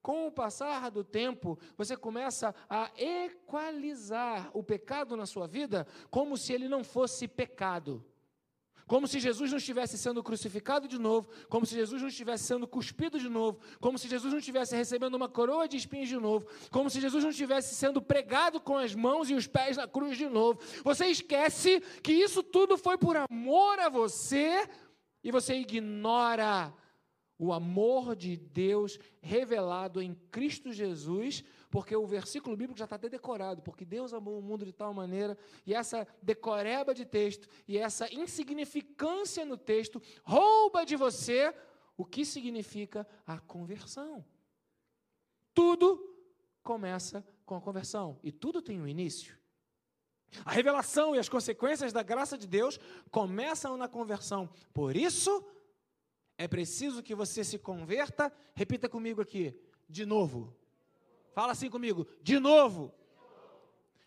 com 0.01 0.27
o 0.27 0.31
passar 0.31 0.91
do 0.91 1.03
tempo, 1.03 1.57
você 1.75 1.97
começa 1.97 2.53
a 2.69 2.91
equalizar 2.95 4.51
o 4.53 4.63
pecado 4.63 5.17
na 5.17 5.25
sua 5.25 5.47
vida 5.47 5.87
como 6.11 6.37
se 6.37 6.53
ele 6.53 6.67
não 6.67 6.83
fosse 6.83 7.27
pecado. 7.27 8.05
Como 8.87 9.07
se 9.07 9.19
Jesus 9.19 9.49
não 9.49 9.57
estivesse 9.57 9.97
sendo 9.97 10.21
crucificado 10.21 10.87
de 10.87 10.99
novo, 10.99 11.27
como 11.49 11.65
se 11.65 11.73
Jesus 11.73 12.01
não 12.01 12.09
estivesse 12.09 12.43
sendo 12.43 12.67
cuspido 12.67 13.19
de 13.19 13.27
novo, 13.27 13.59
como 13.79 13.97
se 13.97 14.07
Jesus 14.07 14.31
não 14.31 14.39
estivesse 14.39 14.75
recebendo 14.75 15.15
uma 15.15 15.27
coroa 15.27 15.67
de 15.67 15.75
espinhos 15.75 16.07
de 16.07 16.17
novo, 16.17 16.47
como 16.69 16.89
se 16.89 17.01
Jesus 17.01 17.23
não 17.23 17.31
estivesse 17.31 17.73
sendo 17.73 17.99
pregado 17.99 18.61
com 18.61 18.77
as 18.77 18.93
mãos 18.93 19.29
e 19.29 19.33
os 19.33 19.47
pés 19.47 19.77
na 19.77 19.87
cruz 19.87 20.17
de 20.17 20.29
novo. 20.29 20.59
Você 20.83 21.07
esquece 21.07 21.81
que 22.03 22.13
isso 22.13 22.43
tudo 22.43 22.77
foi 22.77 22.95
por 22.95 23.17
amor 23.17 23.79
a 23.79 23.89
você 23.89 24.69
e 25.23 25.31
você 25.31 25.55
ignora 25.55 26.71
o 27.39 27.51
amor 27.51 28.15
de 28.15 28.37
Deus 28.37 28.99
revelado 29.19 30.01
em 30.01 30.13
Cristo 30.31 30.71
Jesus 30.71 31.43
porque 31.75 31.93
o 31.93 32.07
versículo 32.07 32.55
bíblico 32.55 32.79
já 32.79 32.85
está 32.85 32.95
até 32.95 33.09
decorado, 33.09 33.61
porque 33.61 33.83
Deus 33.83 34.13
amou 34.13 34.39
o 34.39 34.41
mundo 34.41 34.65
de 34.65 34.71
tal 34.71 34.93
maneira, 34.93 35.37
e 35.65 35.73
essa 35.73 36.07
decoreba 36.21 36.93
de 36.93 37.03
texto, 37.03 37.49
e 37.67 37.77
essa 37.77 38.07
insignificância 38.13 39.43
no 39.43 39.57
texto, 39.57 40.01
rouba 40.23 40.85
de 40.85 40.95
você 40.95 41.53
o 41.97 42.05
que 42.05 42.23
significa 42.23 43.05
a 43.27 43.41
conversão. 43.41 44.25
Tudo 45.53 46.17
começa 46.63 47.21
com 47.45 47.57
a 47.57 47.61
conversão, 47.61 48.21
e 48.23 48.31
tudo 48.31 48.61
tem 48.61 48.81
um 48.81 48.87
início. 48.87 49.37
A 50.45 50.53
revelação 50.53 51.13
e 51.13 51.19
as 51.19 51.27
consequências 51.27 51.91
da 51.91 52.03
graça 52.03 52.37
de 52.37 52.47
Deus 52.47 52.79
começam 53.11 53.75
na 53.75 53.89
conversão. 53.89 54.49
Por 54.73 54.95
isso, 54.95 55.45
é 56.37 56.47
preciso 56.47 57.03
que 57.03 57.13
você 57.13 57.43
se 57.43 57.59
converta. 57.59 58.31
Repita 58.53 58.87
comigo 58.87 59.21
aqui, 59.21 59.53
de 59.89 60.05
novo. 60.05 60.55
Fala 61.35 61.51
assim 61.51 61.69
comigo, 61.69 62.07
de 62.21 62.39
novo. 62.39 62.95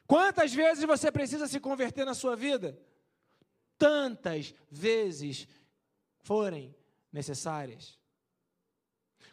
Quantas 0.07 0.55
vezes 0.55 0.85
você 0.85 1.13
precisa 1.13 1.47
se 1.47 1.61
converter 1.61 2.07
na 2.07 2.15
sua 2.15 2.35
vida? 2.35 2.81
Tantas 3.77 4.55
vezes 4.71 5.47
forem 6.21 6.75
necessárias. 7.13 7.99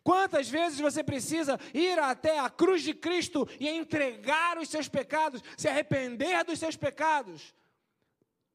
Quantas 0.04 0.50
vezes 0.50 0.78
você 0.78 1.02
precisa 1.02 1.58
ir 1.74 1.98
até 1.98 2.38
a 2.38 2.50
cruz 2.50 2.84
de 2.84 2.94
Cristo 2.94 3.48
e 3.62 3.70
entregar 3.70 4.58
os 4.58 4.68
seus 4.68 4.90
pecados, 4.90 5.42
se 5.58 5.70
arrepender 5.70 6.44
dos 6.44 6.60
seus 6.60 6.76
pecados? 6.76 7.56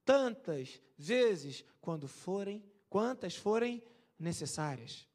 Tantas 0.05 0.79
vezes 0.99 1.65
quando 1.81 2.07
forem, 2.07 2.63
quantas 2.91 3.35
forem 3.37 3.83
necessárias. 4.19 5.09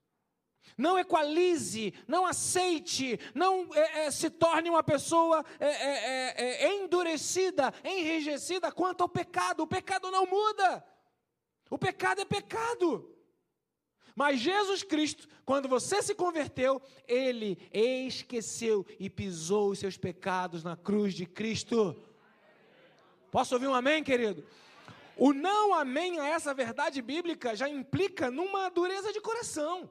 Não 0.78 1.00
equalize, 1.00 1.94
não 2.06 2.26
aceite, 2.26 3.18
não 3.34 3.74
é, 3.74 4.06
é, 4.06 4.12
se 4.12 4.30
torne 4.30 4.70
uma 4.70 4.84
pessoa 4.84 5.46
é, 5.58 5.68
é, 5.68 6.34
é, 6.38 6.66
é, 6.66 6.84
endurecida, 6.84 7.74
enrijecida 7.84 8.72
quanto 8.72 9.02
ao 9.02 9.10
pecado. 9.10 9.64
O 9.64 9.68
pecado 9.68 10.12
não 10.12 10.26
muda. 10.26 10.86
O 11.70 11.78
pecado 11.78 12.22
é 12.22 12.26
pecado. 12.26 13.10
Mas 14.14 14.40
Jesus 14.40 14.84
Cristo, 14.84 15.28
quando 15.46 15.68
você 15.70 16.02
se 16.02 16.14
converteu, 16.14 16.82
ele 17.08 17.58
esqueceu 17.72 18.86
e 19.00 19.10
pisou 19.10 19.72
os 19.72 19.80
seus 19.80 19.98
pecados 19.98 20.64
na 20.64 20.76
cruz 20.76 21.14
de 21.14 21.26
Cristo. 21.26 21.96
Posso 23.32 23.56
ouvir 23.56 23.68
um 23.68 23.74
amém, 23.74 24.04
querido? 24.04 24.46
O 25.18 25.32
não 25.32 25.74
amém 25.74 26.20
a 26.20 26.28
essa 26.28 26.54
verdade 26.54 27.02
bíblica 27.02 27.56
já 27.56 27.70
implica 27.70 28.30
numa 28.30 28.70
dureza 28.70 29.14
de 29.14 29.22
coração 29.22 29.90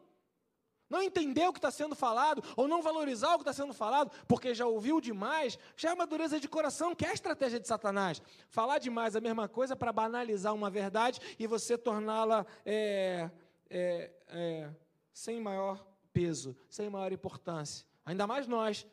não 0.94 1.02
entender 1.02 1.44
o 1.48 1.52
que 1.52 1.58
está 1.58 1.72
sendo 1.72 1.96
falado, 1.96 2.40
ou 2.56 2.68
não 2.68 2.80
valorizar 2.80 3.34
o 3.34 3.38
que 3.38 3.42
está 3.42 3.52
sendo 3.52 3.74
falado, 3.74 4.12
porque 4.28 4.54
já 4.54 4.64
ouviu 4.64 5.00
demais, 5.00 5.58
já 5.76 5.90
é 5.90 5.92
uma 5.92 6.06
dureza 6.06 6.38
de 6.38 6.48
coração, 6.48 6.94
que 6.94 7.04
é 7.04 7.10
a 7.10 7.14
estratégia 7.14 7.58
de 7.58 7.66
Satanás. 7.66 8.22
Falar 8.48 8.78
demais 8.78 9.16
é 9.16 9.18
a 9.18 9.20
mesma 9.20 9.48
coisa 9.48 9.74
para 9.74 9.92
banalizar 9.92 10.54
uma 10.54 10.70
verdade 10.70 11.20
e 11.36 11.48
você 11.48 11.76
torná-la 11.76 12.46
é, 12.64 13.28
é, 13.68 14.12
é, 14.28 14.70
sem 15.12 15.40
maior 15.40 15.84
peso, 16.12 16.56
sem 16.70 16.88
maior 16.88 17.12
importância. 17.12 17.84
Ainda 18.06 18.24
mais 18.24 18.46
nós, 18.46 18.86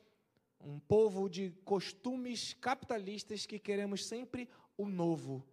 um 0.59 0.79
povo 0.79 1.29
de 1.29 1.51
costumes 1.63 2.55
capitalistas 2.55 3.45
que 3.45 3.59
queremos 3.59 4.07
sempre 4.07 4.49
o 4.75 4.87
novo. 4.89 5.45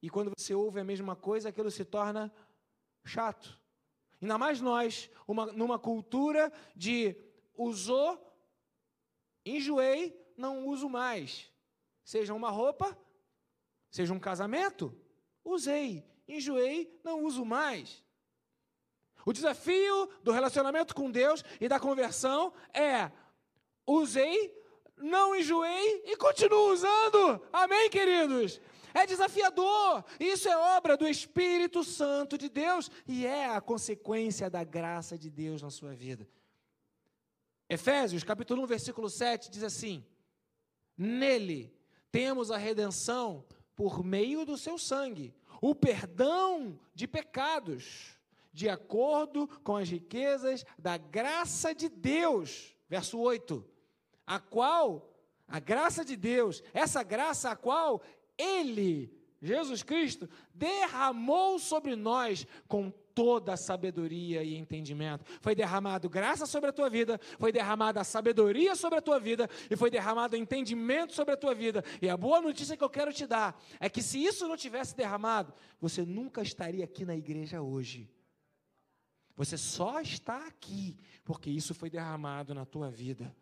E 0.00 0.08
quando 0.08 0.32
você 0.34 0.54
ouve 0.54 0.80
a 0.80 0.84
mesma 0.84 1.14
coisa, 1.14 1.50
aquilo 1.50 1.70
se 1.70 1.84
torna 1.84 2.32
chato. 3.04 3.60
Ainda 4.22 4.38
mais 4.38 4.60
nós, 4.60 5.10
uma, 5.26 5.46
numa 5.46 5.80
cultura 5.80 6.52
de 6.76 7.16
usou, 7.56 8.16
enjoei, 9.44 10.16
não 10.36 10.64
uso 10.68 10.88
mais. 10.88 11.50
Seja 12.04 12.32
uma 12.32 12.48
roupa, 12.48 12.96
seja 13.90 14.14
um 14.14 14.20
casamento, 14.20 14.96
usei, 15.44 16.06
enjoei, 16.28 16.96
não 17.02 17.24
uso 17.24 17.44
mais. 17.44 18.04
O 19.26 19.32
desafio 19.32 20.08
do 20.22 20.30
relacionamento 20.30 20.94
com 20.94 21.10
Deus 21.10 21.44
e 21.60 21.68
da 21.68 21.80
conversão 21.80 22.52
é: 22.72 23.10
usei, 23.84 24.56
não 24.96 25.34
enjoei 25.34 26.02
e 26.06 26.16
continuo 26.16 26.72
usando. 26.72 27.42
Amém, 27.52 27.90
queridos? 27.90 28.60
É 28.94 29.06
desafiador. 29.06 30.04
Isso 30.18 30.48
é 30.48 30.56
obra 30.56 30.96
do 30.96 31.08
Espírito 31.08 31.82
Santo 31.84 32.36
de 32.36 32.48
Deus 32.48 32.90
e 33.06 33.26
é 33.26 33.48
a 33.48 33.60
consequência 33.60 34.50
da 34.50 34.64
graça 34.64 35.16
de 35.18 35.30
Deus 35.30 35.62
na 35.62 35.70
sua 35.70 35.94
vida. 35.94 36.28
Efésios, 37.68 38.22
capítulo 38.22 38.62
1, 38.64 38.66
versículo 38.66 39.08
7 39.08 39.50
diz 39.50 39.62
assim: 39.62 40.04
Nele 40.96 41.74
temos 42.10 42.50
a 42.50 42.58
redenção 42.58 43.44
por 43.74 44.04
meio 44.04 44.44
do 44.44 44.58
seu 44.58 44.76
sangue, 44.76 45.34
o 45.60 45.74
perdão 45.74 46.78
de 46.94 47.08
pecados, 47.08 48.18
de 48.52 48.68
acordo 48.68 49.48
com 49.64 49.76
as 49.76 49.88
riquezas 49.88 50.64
da 50.78 50.98
graça 50.98 51.74
de 51.74 51.88
Deus. 51.88 52.76
Verso 52.88 53.18
8. 53.18 53.64
A 54.26 54.38
qual 54.38 55.10
a 55.48 55.58
graça 55.58 56.04
de 56.04 56.16
Deus, 56.16 56.62
essa 56.72 57.02
graça 57.02 57.50
a 57.50 57.56
qual 57.56 58.02
ele, 58.38 59.12
Jesus 59.40 59.82
Cristo, 59.82 60.28
derramou 60.54 61.58
sobre 61.58 61.96
nós 61.96 62.46
com 62.68 62.90
toda 63.14 63.52
a 63.52 63.56
sabedoria 63.56 64.42
e 64.42 64.56
entendimento. 64.56 65.24
Foi 65.40 65.54
derramado 65.54 66.08
graça 66.08 66.46
sobre 66.46 66.70
a 66.70 66.72
tua 66.72 66.88
vida, 66.88 67.20
foi 67.38 67.52
derramada 67.52 68.00
a 68.00 68.04
sabedoria 68.04 68.74
sobre 68.74 68.98
a 68.98 69.02
tua 69.02 69.18
vida 69.18 69.48
e 69.70 69.76
foi 69.76 69.90
derramado 69.90 70.36
entendimento 70.36 71.12
sobre 71.12 71.34
a 71.34 71.36
tua 71.36 71.54
vida. 71.54 71.84
E 72.00 72.08
a 72.08 72.16
boa 72.16 72.40
notícia 72.40 72.76
que 72.76 72.84
eu 72.84 72.90
quero 72.90 73.12
te 73.12 73.26
dar 73.26 73.60
é 73.78 73.88
que 73.88 74.02
se 74.02 74.22
isso 74.22 74.48
não 74.48 74.56
tivesse 74.56 74.96
derramado, 74.96 75.52
você 75.80 76.04
nunca 76.04 76.42
estaria 76.42 76.84
aqui 76.84 77.04
na 77.04 77.16
igreja 77.16 77.60
hoje. 77.60 78.10
Você 79.36 79.56
só 79.56 80.00
está 80.00 80.46
aqui 80.46 80.96
porque 81.24 81.50
isso 81.50 81.74
foi 81.74 81.88
derramado 81.88 82.54
na 82.54 82.64
tua 82.64 82.90
vida. 82.90 83.34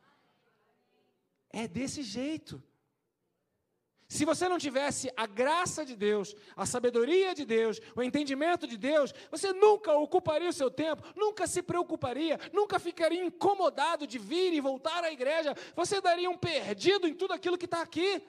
É 1.50 1.66
desse 1.66 2.02
jeito. 2.02 2.62
Se 4.10 4.24
você 4.24 4.48
não 4.48 4.58
tivesse 4.58 5.08
a 5.16 5.24
graça 5.24 5.84
de 5.84 5.94
Deus, 5.94 6.34
a 6.56 6.66
sabedoria 6.66 7.32
de 7.32 7.44
Deus, 7.44 7.80
o 7.94 8.02
entendimento 8.02 8.66
de 8.66 8.76
Deus, 8.76 9.14
você 9.30 9.52
nunca 9.52 9.94
ocuparia 9.94 10.48
o 10.48 10.52
seu 10.52 10.68
tempo, 10.68 11.04
nunca 11.14 11.46
se 11.46 11.62
preocuparia, 11.62 12.36
nunca 12.52 12.80
ficaria 12.80 13.24
incomodado 13.24 14.08
de 14.08 14.18
vir 14.18 14.52
e 14.52 14.60
voltar 14.60 15.04
à 15.04 15.12
igreja. 15.12 15.54
Você 15.76 16.00
daria 16.00 16.28
um 16.28 16.36
perdido 16.36 17.06
em 17.06 17.14
tudo 17.14 17.32
aquilo 17.32 17.56
que 17.56 17.66
está 17.66 17.82
aqui. 17.82 18.20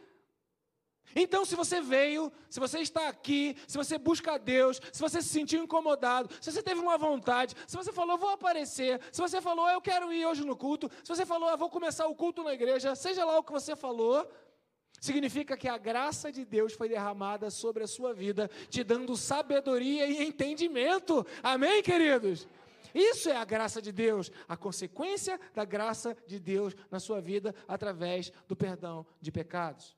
Então, 1.15 1.43
se 1.43 1.55
você 1.55 1.81
veio, 1.81 2.31
se 2.47 2.59
você 2.59 2.77
está 2.77 3.07
aqui, 3.07 3.57
se 3.67 3.75
você 3.75 3.97
busca 3.97 4.33
a 4.33 4.37
Deus, 4.37 4.79
se 4.93 5.01
você 5.01 5.19
se 5.19 5.29
sentiu 5.29 5.63
incomodado, 5.63 6.29
se 6.39 6.51
você 6.51 6.61
teve 6.61 6.79
uma 6.79 6.95
vontade, 6.95 7.55
se 7.65 7.75
você 7.75 7.91
falou, 7.91 8.19
vou 8.19 8.29
aparecer, 8.29 9.01
se 9.11 9.19
você 9.19 9.41
falou, 9.41 9.67
eu 9.67 9.81
quero 9.81 10.13
ir 10.13 10.27
hoje 10.27 10.45
no 10.45 10.55
culto, 10.55 10.91
se 11.03 11.09
você 11.09 11.25
falou, 11.25 11.49
eu 11.49 11.57
vou 11.57 11.71
começar 11.71 12.05
o 12.05 12.13
culto 12.13 12.43
na 12.43 12.53
igreja, 12.53 12.93
seja 12.93 13.25
lá 13.25 13.39
o 13.39 13.43
que 13.43 13.51
você 13.51 13.75
falou, 13.75 14.29
significa 15.01 15.57
que 15.57 15.67
a 15.67 15.79
graça 15.79 16.31
de 16.31 16.45
Deus 16.45 16.73
foi 16.73 16.87
derramada 16.87 17.49
sobre 17.49 17.83
a 17.83 17.87
sua 17.87 18.13
vida, 18.13 18.49
te 18.69 18.83
dando 18.83 19.17
sabedoria 19.17 20.05
e 20.05 20.23
entendimento. 20.23 21.25
Amém, 21.41 21.81
queridos? 21.81 22.47
Isso 22.93 23.27
é 23.27 23.35
a 23.35 23.43
graça 23.43 23.81
de 23.81 23.91
Deus, 23.91 24.31
a 24.47 24.55
consequência 24.55 25.39
da 25.55 25.65
graça 25.65 26.15
de 26.27 26.39
Deus 26.39 26.75
na 26.91 26.99
sua 26.99 27.19
vida 27.19 27.55
através 27.67 28.31
do 28.47 28.55
perdão 28.55 29.05
de 29.19 29.31
pecados. 29.31 29.97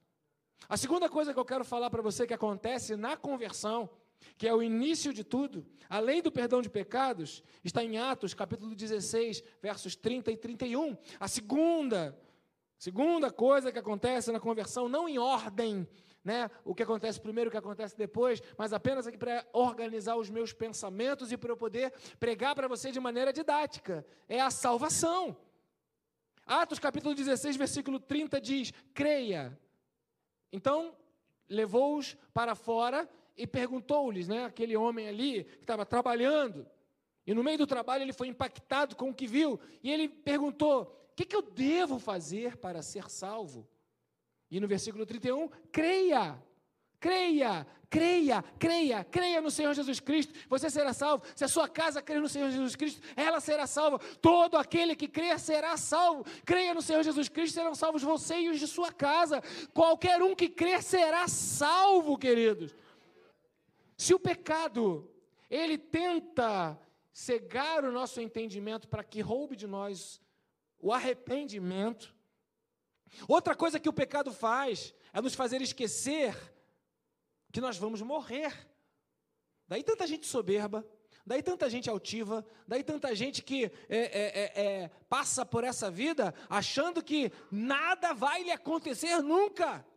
A 0.70 0.78
segunda 0.78 1.10
coisa 1.10 1.34
que 1.34 1.40
eu 1.40 1.46
quero 1.46 1.66
falar 1.66 1.90
para 1.90 2.02
você 2.02 2.26
que 2.26 2.34
acontece 2.34 2.96
na 2.96 3.18
conversão, 3.18 3.90
que 4.38 4.48
é 4.48 4.54
o 4.54 4.64
início 4.64 5.12
de 5.12 5.24
tudo, 5.24 5.66
além 5.90 6.22
do 6.22 6.32
perdão 6.32 6.62
de 6.62 6.70
pecados, 6.70 7.44
está 7.62 7.84
em 7.84 7.98
Atos, 7.98 8.34
capítulo 8.34 8.74
16, 8.74 9.44
versos 9.62 9.98
30 9.98 10.32
e 10.32 10.38
31. 10.38 10.96
A 11.20 11.28
segunda, 11.28 12.18
segunda 12.84 13.32
coisa 13.32 13.72
que 13.72 13.80
acontece 13.80 14.30
na 14.30 14.42
conversão, 14.42 14.90
não 14.90 15.08
em 15.08 15.18
ordem, 15.18 15.88
né, 16.22 16.52
o 16.66 16.76
que 16.76 16.84
acontece 16.84 17.18
primeiro, 17.18 17.48
o 17.48 17.52
que 17.52 17.58
acontece 17.58 17.98
depois, 17.98 18.44
mas 18.58 18.74
apenas 18.74 19.08
aqui 19.08 19.18
para 19.18 19.48
organizar 19.54 20.18
os 20.18 20.30
meus 20.30 20.52
pensamentos 20.52 21.32
e 21.32 21.38
para 21.38 21.50
eu 21.50 21.56
poder 21.56 21.94
pregar 22.20 22.54
para 22.54 22.68
você 22.68 22.92
de 22.92 23.00
maneira 23.00 23.32
didática, 23.32 24.06
é 24.28 24.42
a 24.42 24.52
salvação. 24.52 25.34
Atos 26.46 26.78
capítulo 26.78 27.16
16, 27.16 27.56
versículo 27.56 28.02
30 28.02 28.42
diz: 28.42 28.74
creia 28.94 29.58
então, 30.52 30.94
levou-os 31.48 32.18
para 32.34 32.54
fora 32.54 33.10
e 33.38 33.48
perguntou-lhes, 33.48 34.28
né, 34.28 34.44
aquele 34.44 34.76
homem 34.76 35.08
ali 35.08 35.46
que 35.46 35.64
estava 35.64 35.86
trabalhando, 35.86 36.68
e 37.26 37.34
no 37.34 37.46
meio 37.46 37.60
do 37.60 37.66
trabalho 37.66 38.04
ele 38.04 38.12
foi 38.12 38.28
impactado 38.28 38.94
com 38.98 39.10
o 39.10 39.14
que 39.14 39.26
viu, 39.26 39.58
e 39.82 39.90
ele 39.90 40.10
perguntou: 40.10 41.03
que, 41.14 41.26
que 41.26 41.36
eu 41.36 41.42
devo 41.42 42.00
fazer 42.00 42.58
para 42.58 42.82
ser 42.82 43.10
salvo? 43.10 43.68
E 44.50 44.60
no 44.60 44.68
versículo 44.68 45.06
31, 45.06 45.50
creia 45.72 46.42
Creia, 47.04 47.68
creia, 47.90 48.42
creia, 48.58 49.04
creia 49.04 49.42
no 49.42 49.52
Senhor 49.52 49.74
Jesus 49.74 50.00
Cristo, 50.00 50.34
você 50.48 50.70
será 50.70 50.94
salvo. 50.94 51.26
Se 51.36 51.44
a 51.44 51.50
sua 51.50 51.68
casa 51.68 52.02
crer 52.02 52.22
no 52.22 52.30
Senhor 52.30 52.50
Jesus 52.50 52.78
Cristo, 52.78 53.02
ela 53.14 53.42
será 53.42 53.68
salva. 53.68 54.00
Todo 54.22 54.56
aquele 54.56 54.96
que 54.96 55.10
crer 55.10 55.38
será 55.38 55.76
salvo. 55.76 56.24
Creia 56.46 56.74
no 56.74 56.82
Senhor 56.82 57.04
Jesus 57.04 57.28
Cristo, 57.28 57.56
serão 57.56 57.76
salvos 57.76 58.04
você 58.04 58.40
e 58.40 58.50
os 58.50 58.58
de 58.58 58.68
sua 58.68 58.90
casa. 58.90 59.44
Qualquer 59.74 60.24
um 60.24 60.34
que 60.34 60.48
crer 60.48 60.82
será 60.82 61.28
salvo, 61.28 62.18
queridos. 62.18 62.74
Se 63.98 64.14
o 64.14 64.20
pecado, 64.20 65.12
ele 65.50 65.78
tenta 65.78 66.80
cegar 67.12 67.84
o 67.84 67.92
nosso 67.92 68.22
entendimento 68.22 68.88
para 68.88 69.04
que 69.04 69.20
roube 69.20 69.58
de 69.58 69.68
nós 69.68 70.22
o 70.84 70.92
arrependimento, 70.92 72.14
outra 73.26 73.56
coisa 73.56 73.80
que 73.80 73.88
o 73.88 73.94
pecado 73.94 74.34
faz 74.34 74.94
é 75.14 75.22
nos 75.22 75.34
fazer 75.34 75.62
esquecer 75.62 76.36
que 77.54 77.62
nós 77.62 77.78
vamos 77.78 78.02
morrer. 78.02 78.70
Daí 79.66 79.82
tanta 79.82 80.06
gente 80.06 80.28
soberba, 80.28 80.86
daí 81.26 81.42
tanta 81.42 81.70
gente 81.70 81.90
altiva, 81.90 82.46
daí 82.68 82.84
tanta 82.84 83.16
gente 83.16 83.42
que 83.42 83.72
é, 83.88 83.98
é, 83.98 84.02
é, 84.44 84.66
é, 84.66 84.88
passa 85.08 85.46
por 85.46 85.64
essa 85.64 85.90
vida 85.90 86.36
achando 86.50 87.02
que 87.02 87.32
nada 87.50 88.14
vai 88.14 88.44
lhe 88.44 88.52
acontecer 88.52 89.22
nunca. 89.22 89.88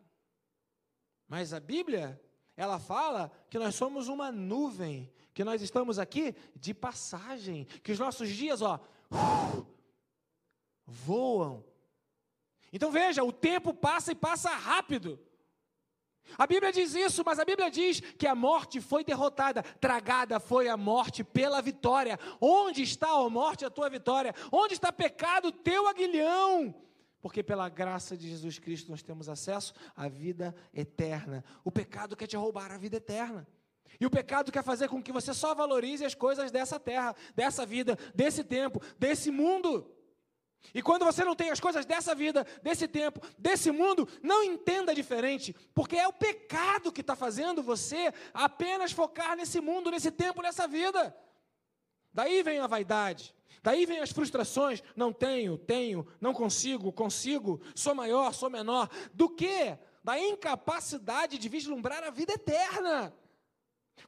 Mas 1.27 1.53
a 1.53 1.59
Bíblia, 1.59 2.23
ela 2.57 2.79
fala 2.79 3.33
que 3.51 3.59
nós 3.59 3.75
somos 3.75 4.07
uma 4.07 4.31
nuvem, 4.31 5.13
que 5.35 5.43
nós 5.43 5.61
estamos 5.61 5.99
aqui 5.99 6.33
de 6.55 6.73
passagem, 6.73 7.65
que 7.83 7.91
os 7.91 7.99
nossos 7.99 8.29
dias, 8.29 8.63
ó, 8.63 8.79
voam. 10.87 11.65
Então 12.73 12.91
veja, 12.91 13.25
o 13.25 13.33
tempo 13.33 13.75
passa 13.75 14.13
e 14.13 14.15
passa 14.15 14.51
rápido. 14.51 15.19
A 16.37 16.47
Bíblia 16.47 16.73
diz 16.73 16.95
isso, 16.95 17.23
mas 17.25 17.39
a 17.39 17.45
Bíblia 17.45 17.71
diz 17.71 18.01
que 18.01 18.27
a 18.27 18.35
morte 18.35 18.81
foi 18.81 19.05
derrotada, 19.05 19.63
tragada 19.63 20.41
foi 20.41 20.69
a 20.69 20.77
morte 20.77 21.23
pela 21.23 21.63
vitória. 21.63 22.19
Onde 22.41 22.83
está 22.83 23.09
a 23.09 23.31
morte, 23.31 23.65
a 23.65 23.71
tua 23.71 23.89
vitória? 23.89 24.35
Onde 24.51 24.75
está 24.75 24.93
pecado, 24.93 25.53
teu 25.53 25.87
aguilhão? 25.87 26.75
Porque 27.21 27.43
pela 27.43 27.69
graça 27.69 28.17
de 28.17 28.29
Jesus 28.29 28.59
Cristo 28.59 28.91
nós 28.91 29.03
temos 29.03 29.29
acesso 29.29 29.73
à 29.95 30.09
vida 30.09 30.55
eterna. 30.75 31.45
O 31.65 31.71
pecado 31.71 32.17
quer 32.17 32.27
te 32.27 32.37
roubar 32.37 32.73
a 32.73 32.79
vida 32.79 32.97
eterna. 32.97 33.47
E 33.99 34.05
o 34.05 34.11
pecado 34.11 34.53
quer 34.53 34.63
fazer 34.63 34.89
com 34.89 35.03
que 35.03 35.13
você 35.13 35.33
só 35.33 35.55
valorize 35.55 36.05
as 36.05 36.15
coisas 36.15 36.51
dessa 36.51 36.79
terra, 36.79 37.15
dessa 37.35 37.65
vida, 37.65 37.97
desse 38.15 38.45
tempo, 38.45 38.81
desse 38.99 39.31
mundo. 39.31 39.91
E 40.75 40.83
quando 40.83 41.05
você 41.05 41.25
não 41.25 41.35
tem 41.35 41.51
as 41.51 41.61
coisas 41.61 41.85
dessa 41.85 42.15
vida, 42.15 42.47
desse 42.63 42.87
tempo, 42.89 43.21
desse 43.39 43.71
mundo, 43.71 44.09
não 44.23 44.43
entenda 44.43 44.95
diferente, 44.95 45.55
porque 45.75 45.97
é 45.97 46.07
o 46.07 46.13
pecado 46.13 46.93
que 46.93 47.01
está 47.01 47.17
fazendo 47.17 47.63
você 47.63 48.13
apenas 48.33 48.93
focar 48.93 49.37
nesse 49.37 49.61
mundo, 49.61 49.91
nesse 49.91 50.11
tempo, 50.11 50.43
nessa 50.43 50.67
vida. 50.67 51.17
Daí 52.13 52.43
vem 52.43 52.59
a 52.61 52.67
vaidade, 52.67 53.35
daí 53.63 53.85
vem 53.85 54.01
as 54.01 54.11
frustrações: 54.11 54.83
não 54.95 55.13
tenho, 55.13 55.59
tenho, 55.59 56.07
não 56.21 56.33
consigo, 56.33 56.93
consigo, 56.93 57.61
sou 57.75 57.95
maior, 57.95 58.33
sou 58.33 58.49
menor. 58.49 58.89
Do 59.13 59.29
que? 59.29 59.77
Da 60.03 60.19
incapacidade 60.19 61.37
de 61.37 61.49
vislumbrar 61.49 62.03
a 62.05 62.11
vida 62.11 62.33
eterna. 62.33 63.13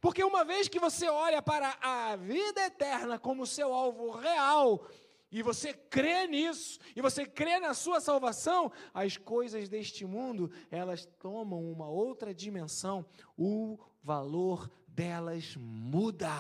Porque 0.01 0.23
uma 0.23 0.45
vez 0.45 0.69
que 0.69 0.79
você 0.79 1.09
olha 1.09 1.43
para 1.43 1.77
a 1.81 2.15
vida 2.17 2.61
eterna 2.61 3.19
como 3.19 3.47
seu 3.47 3.73
alvo 3.73 4.11
real, 4.11 4.87
e 5.31 5.43
você 5.43 5.75
crê 5.75 6.27
nisso, 6.27 6.79
e 6.97 7.03
você 7.03 7.27
crê 7.27 7.61
na 7.61 7.75
sua 7.75 8.01
salvação, 8.01 8.73
as 8.95 9.17
coisas 9.17 9.69
deste 9.69 10.07
mundo, 10.07 10.51
elas 10.71 11.05
tomam 11.19 11.71
uma 11.71 11.89
outra 11.89 12.35
dimensão, 12.35 13.05
o 13.37 13.79
valor 14.03 14.71
delas 14.87 15.55
muda. 15.57 16.33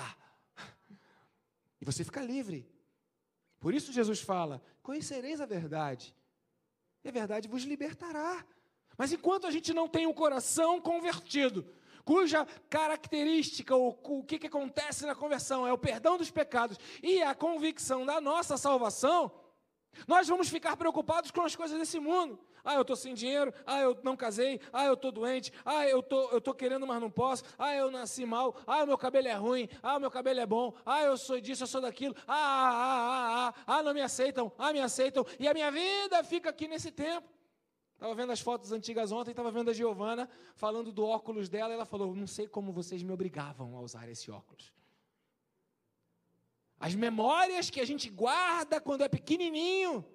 E 1.81 1.85
você 1.85 2.03
fica 2.03 2.23
livre. 2.23 2.67
Por 3.61 3.75
isso 3.75 3.93
Jesus 3.93 4.21
fala: 4.21 4.63
Conhecereis 4.83 5.41
a 5.41 5.47
verdade, 5.47 6.15
e 7.05 7.09
a 7.09 7.13
verdade 7.13 7.47
vos 7.47 7.65
libertará. 7.65 8.45
Mas 8.97 9.13
enquanto 9.13 9.47
a 9.47 9.51
gente 9.51 9.73
não 9.73 9.87
tem 9.87 10.07
um 10.07 10.15
coração 10.15 10.81
convertido, 10.81 11.65
cuja 12.09 12.47
característica, 12.71 13.77
ou 13.77 14.01
o 14.03 14.25
que, 14.25 14.39
que 14.39 14.47
acontece 14.47 15.05
na 15.05 15.15
conversão 15.15 15.67
é 15.67 15.73
o 15.75 15.77
perdão 15.77 16.17
dos 16.17 16.31
pecados 16.31 16.79
e 17.03 17.23
a 17.23 17.35
convicção 17.35 18.07
da 18.07 18.19
nossa 18.19 18.57
salvação, 18.57 19.31
nós 20.07 20.27
vamos 20.27 20.49
ficar 20.49 20.75
preocupados 20.79 21.31
com 21.31 21.43
as 21.43 21.55
coisas 21.55 21.79
desse 21.79 22.01
mundo. 22.01 22.41
Ah, 22.65 22.77
eu 22.77 22.81
estou 22.81 22.97
sem 22.97 23.13
dinheiro. 23.13 23.53
Ah, 23.67 23.81
eu 23.81 23.99
não 24.03 24.17
casei. 24.17 24.59
Ah, 24.73 24.87
eu 24.87 24.95
estou 24.95 25.13
doente. 25.13 25.53
Ah, 25.67 25.87
eu 25.87 26.03
tô, 26.03 26.35
estou 26.39 26.55
querendo, 26.55 26.87
mas 26.87 26.99
não 26.99 27.11
posso. 27.11 27.45
Ah, 27.59 27.75
eu 27.75 27.91
nasci 27.91 28.25
mal. 28.25 28.57
Ah, 28.67 28.85
o 28.85 28.87
meu 28.87 28.97
cabelo 28.97 29.29
é 29.29 29.35
ruim. 29.35 29.69
Ah, 29.83 29.99
o 29.99 30.01
meu 30.01 30.11
cabelo 30.11 30.41
é 30.41 30.47
bom. 30.47 30.75
Ah, 30.87 31.03
eu 31.03 31.17
sou 31.19 31.39
disso, 31.39 31.65
eu 31.65 31.67
sou 31.67 31.83
daquilo. 31.83 32.17
Ah, 32.27 32.35
ah, 32.35 32.73
ah, 32.73 33.19
ah, 33.19 33.55
ah, 33.67 33.77
ah 33.77 33.83
não 33.83 33.93
me 33.93 34.01
aceitam. 34.01 34.51
Ah, 34.59 34.73
me 34.73 34.81
aceitam. 34.81 35.27
E 35.39 35.47
a 35.47 35.53
minha 35.53 35.71
vida 35.71 36.25
fica 36.25 36.49
aqui 36.49 36.67
nesse 36.67 36.91
tempo. 36.91 37.38
Estava 37.99 38.15
vendo 38.15 38.31
as 38.31 38.41
fotos 38.41 38.71
antigas 38.71 39.11
ontem, 39.11 39.33
estava 39.33 39.51
vendo 39.51 39.71
a 39.71 39.73
Giovana 39.73 40.31
falando 40.55 40.93
do 40.93 41.05
óculos 41.05 41.49
dela. 41.49 41.75
Ela 41.75 41.85
falou: 41.85 42.15
Não 42.15 42.29
sei 42.29 42.47
como 42.47 42.71
vocês 42.71 43.03
me 43.03 43.13
obrigavam 43.13 43.77
a 43.77 43.81
usar 43.81 44.09
esse 44.09 44.31
óculos. 44.31 44.73
As 46.79 46.95
memórias 46.95 47.71
que 47.71 47.81
a 47.81 47.85
gente 47.85 48.09
guarda 48.09 48.81
quando 48.81 49.03
é 49.03 49.09
pequenininho 49.09 50.07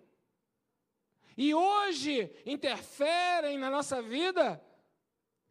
e 1.35 1.53
hoje 1.53 2.33
interferem 2.45 3.57
na 3.57 3.69
nossa 3.69 4.01
vida, 4.01 4.63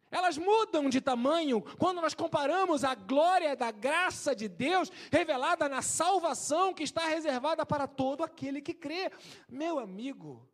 elas 0.09 0.35
mudam 0.35 0.89
de 0.89 0.99
tamanho 0.99 1.61
quando 1.77 2.01
nós 2.01 2.15
comparamos 2.15 2.83
a 2.83 2.95
glória 2.95 3.55
da 3.55 3.69
graça 3.69 4.35
de 4.35 4.47
Deus 4.47 4.91
revelada 5.11 5.69
na 5.69 5.83
salvação 5.83 6.73
que 6.73 6.81
está 6.81 7.05
reservada 7.05 7.63
para 7.63 7.85
todo 7.85 8.23
aquele 8.23 8.59
que 8.59 8.73
crê. 8.73 9.11
Meu 9.47 9.77
amigo, 9.77 10.49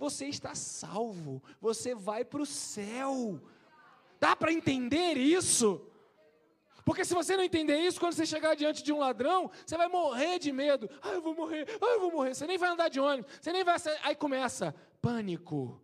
você 0.00 0.24
está 0.24 0.54
salvo, 0.54 1.42
você 1.60 1.94
vai 1.94 2.24
para 2.24 2.40
o 2.40 2.46
céu. 2.46 3.38
Dá 4.18 4.34
para 4.34 4.50
entender 4.50 5.18
isso? 5.18 5.86
Porque 6.86 7.04
se 7.04 7.12
você 7.12 7.36
não 7.36 7.44
entender 7.44 7.76
isso, 7.76 8.00
quando 8.00 8.14
você 8.14 8.24
chegar 8.24 8.56
diante 8.56 8.82
de 8.82 8.94
um 8.94 8.98
ladrão, 8.98 9.50
você 9.64 9.76
vai 9.76 9.88
morrer 9.88 10.38
de 10.38 10.50
medo. 10.52 10.88
Ah, 11.02 11.10
eu 11.10 11.20
vou 11.20 11.34
morrer, 11.34 11.68
ah, 11.82 11.92
eu 11.92 12.00
vou 12.00 12.10
morrer. 12.12 12.34
Você 12.34 12.46
nem 12.46 12.56
vai 12.56 12.70
andar 12.70 12.88
de 12.88 12.98
ônibus, 12.98 13.30
você 13.38 13.52
nem 13.52 13.62
vai. 13.62 13.76
Aí 14.02 14.16
começa 14.16 14.74
pânico, 15.02 15.78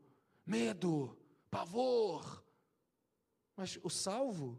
medo, 0.47 1.15
pavor. 1.51 2.43
Mas 3.55 3.79
o 3.83 3.91
salvo, 3.91 4.59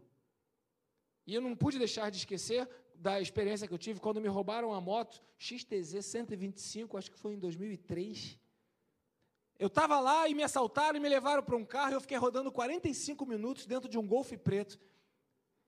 e 1.26 1.34
eu 1.34 1.40
não 1.40 1.56
pude 1.56 1.78
deixar 1.78 2.10
de 2.12 2.18
esquecer 2.18 2.68
da 2.94 3.20
experiência 3.20 3.66
que 3.66 3.74
eu 3.74 3.78
tive 3.78 3.98
quando 3.98 4.20
me 4.20 4.28
roubaram 4.28 4.72
a 4.72 4.80
moto 4.80 5.20
XTZ 5.36 6.04
125, 6.04 6.96
acho 6.96 7.10
que 7.10 7.18
foi 7.18 7.34
em 7.34 7.38
2003. 7.40 8.38
Eu 9.58 9.66
estava 9.66 9.98
lá 9.98 10.28
e 10.28 10.34
me 10.34 10.42
assaltaram 10.42 10.96
e 10.96 11.00
me 11.00 11.08
levaram 11.08 11.42
para 11.42 11.56
um 11.56 11.64
carro. 11.64 11.92
E 11.92 11.94
eu 11.94 12.00
fiquei 12.00 12.16
rodando 12.16 12.52
45 12.52 13.26
minutos 13.26 13.66
dentro 13.66 13.88
de 13.88 13.98
um 13.98 14.06
golfe 14.06 14.36
preto. 14.36 14.78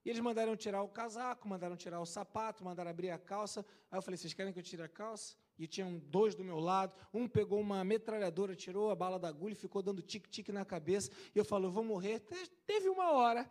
E 0.05 0.09
eles 0.09 0.21
mandaram 0.21 0.57
tirar 0.57 0.83
o 0.83 0.89
casaco, 0.89 1.47
mandaram 1.49 1.77
tirar 1.77 2.01
o 2.01 2.07
sapato, 2.07 2.65
mandaram 2.65 2.91
abrir 2.91 3.11
a 3.11 3.19
calça. 3.19 3.67
Aí 3.91 3.99
eu 3.99 4.03
falei: 4.03 4.17
Vocês 4.17 4.33
querem 4.33 4.53
que 4.53 4.59
eu 4.59 4.63
tire 4.63 4.83
a 4.83 4.89
calça? 4.89 5.35
E 5.59 5.67
tinham 5.67 5.99
dois 6.07 6.35
do 6.35 6.45
meu 6.45 6.59
lado. 6.59 6.95
Um 7.13 7.29
pegou 7.29 7.61
uma 7.61 7.85
metralhadora, 7.85 8.55
tirou 8.55 8.91
a 8.91 8.95
bala 8.95 9.19
da 9.19 9.29
agulha 9.29 9.53
e 9.53 9.57
ficou 9.57 9.83
dando 9.83 10.01
tique-tique 10.01 10.53
na 10.53 10.65
cabeça. 10.65 11.11
E 11.35 11.39
eu 11.39 11.45
falo: 11.45 11.71
vou 11.71 11.85
morrer. 11.85 12.21
Teve 12.65 12.89
uma 12.89 13.11
hora 13.11 13.51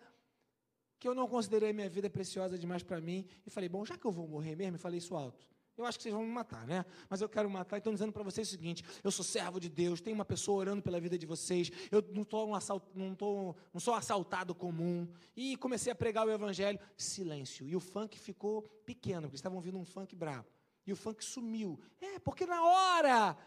que 0.98 1.08
eu 1.08 1.14
não 1.14 1.28
considerei 1.28 1.70
a 1.70 1.74
minha 1.74 1.90
vida 1.90 2.10
preciosa 2.10 2.58
demais 2.58 2.82
para 2.82 3.00
mim. 3.02 3.28
E 3.46 3.50
falei: 3.50 3.68
Bom, 3.68 3.86
já 3.86 3.98
que 3.98 4.06
eu 4.06 4.12
vou 4.12 4.28
morrer 4.28 4.56
mesmo, 4.56 4.78
e 4.78 4.80
falei 4.80 5.00
isso 5.00 5.16
alto. 5.16 5.48
Eu 5.80 5.86
acho 5.86 5.98
que 5.98 6.04
vocês 6.04 6.14
vão 6.14 6.26
me 6.26 6.32
matar, 6.32 6.68
né? 6.68 6.86
Mas 7.10 7.22
eu 7.22 7.30
quero 7.30 7.50
matar, 7.50 7.78
então 7.78 7.94
dizendo 7.94 8.12
para 8.12 8.22
vocês 8.22 8.50
o 8.50 8.52
seguinte: 8.52 8.84
eu 9.02 9.10
sou 9.10 9.24
servo 9.24 9.62
de 9.62 9.70
Deus, 9.70 10.02
tem 10.02 10.14
uma 10.14 10.26
pessoa 10.26 10.60
orando 10.60 10.82
pela 10.82 11.00
vida 11.00 11.18
de 11.18 11.26
vocês, 11.26 11.72
eu 11.90 12.04
não, 12.12 12.26
tô 12.26 12.46
um 12.46 12.54
assalt, 12.54 12.84
não, 12.94 13.16
tô, 13.16 13.56
não 13.74 13.80
sou 13.80 13.94
assaltado 13.94 14.54
comum. 14.54 15.08
E 15.38 15.56
comecei 15.56 15.90
a 15.90 15.96
pregar 15.96 16.28
o 16.28 16.32
evangelho, 16.32 16.78
silêncio. 16.98 17.66
E 17.66 17.78
o 17.78 17.80
funk 17.80 18.20
ficou 18.20 18.64
pequeno, 18.86 19.24
porque 19.24 19.38
estavam 19.38 19.56
ouvindo 19.58 19.78
um 19.78 19.86
funk 19.86 20.14
brabo. 20.18 20.50
E 20.86 20.92
o 20.92 20.98
funk 20.98 21.24
sumiu. 21.24 21.80
É, 22.02 22.20
porque 22.20 22.46
na 22.46 22.62
hora 22.62 23.38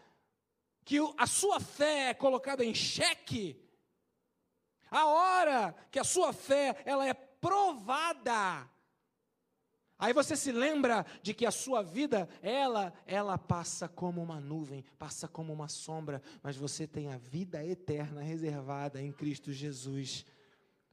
que 0.83 0.97
a 1.17 1.27
sua 1.27 1.59
fé 1.59 2.09
é 2.09 2.13
colocada 2.15 2.65
em 2.65 2.73
xeque, 2.73 3.61
a 4.89 5.05
hora 5.05 5.75
que 5.91 5.99
a 5.99 6.03
sua 6.03 6.33
fé 6.33 6.81
ela 6.83 7.07
é 7.07 7.13
provada, 7.13 8.67
Aí 10.03 10.11
você 10.11 10.35
se 10.35 10.51
lembra 10.51 11.05
de 11.21 11.33
que 11.33 11.45
a 11.45 11.51
sua 11.51 11.81
vida, 11.81 12.27
ela, 12.41 12.93
ela 13.07 13.37
passa 13.37 13.87
como 13.87 14.21
uma 14.21 14.37
nuvem, 14.37 14.83
passa 14.99 15.29
como 15.29 15.53
uma 15.53 15.69
sombra, 15.69 16.21
mas 16.41 16.57
você 16.57 16.85
tem 16.85 17.13
a 17.13 17.17
vida 17.17 17.65
eterna 17.65 18.21
reservada 18.21 19.01
em 19.01 19.13
Cristo 19.13 19.53
Jesus. 19.53 20.25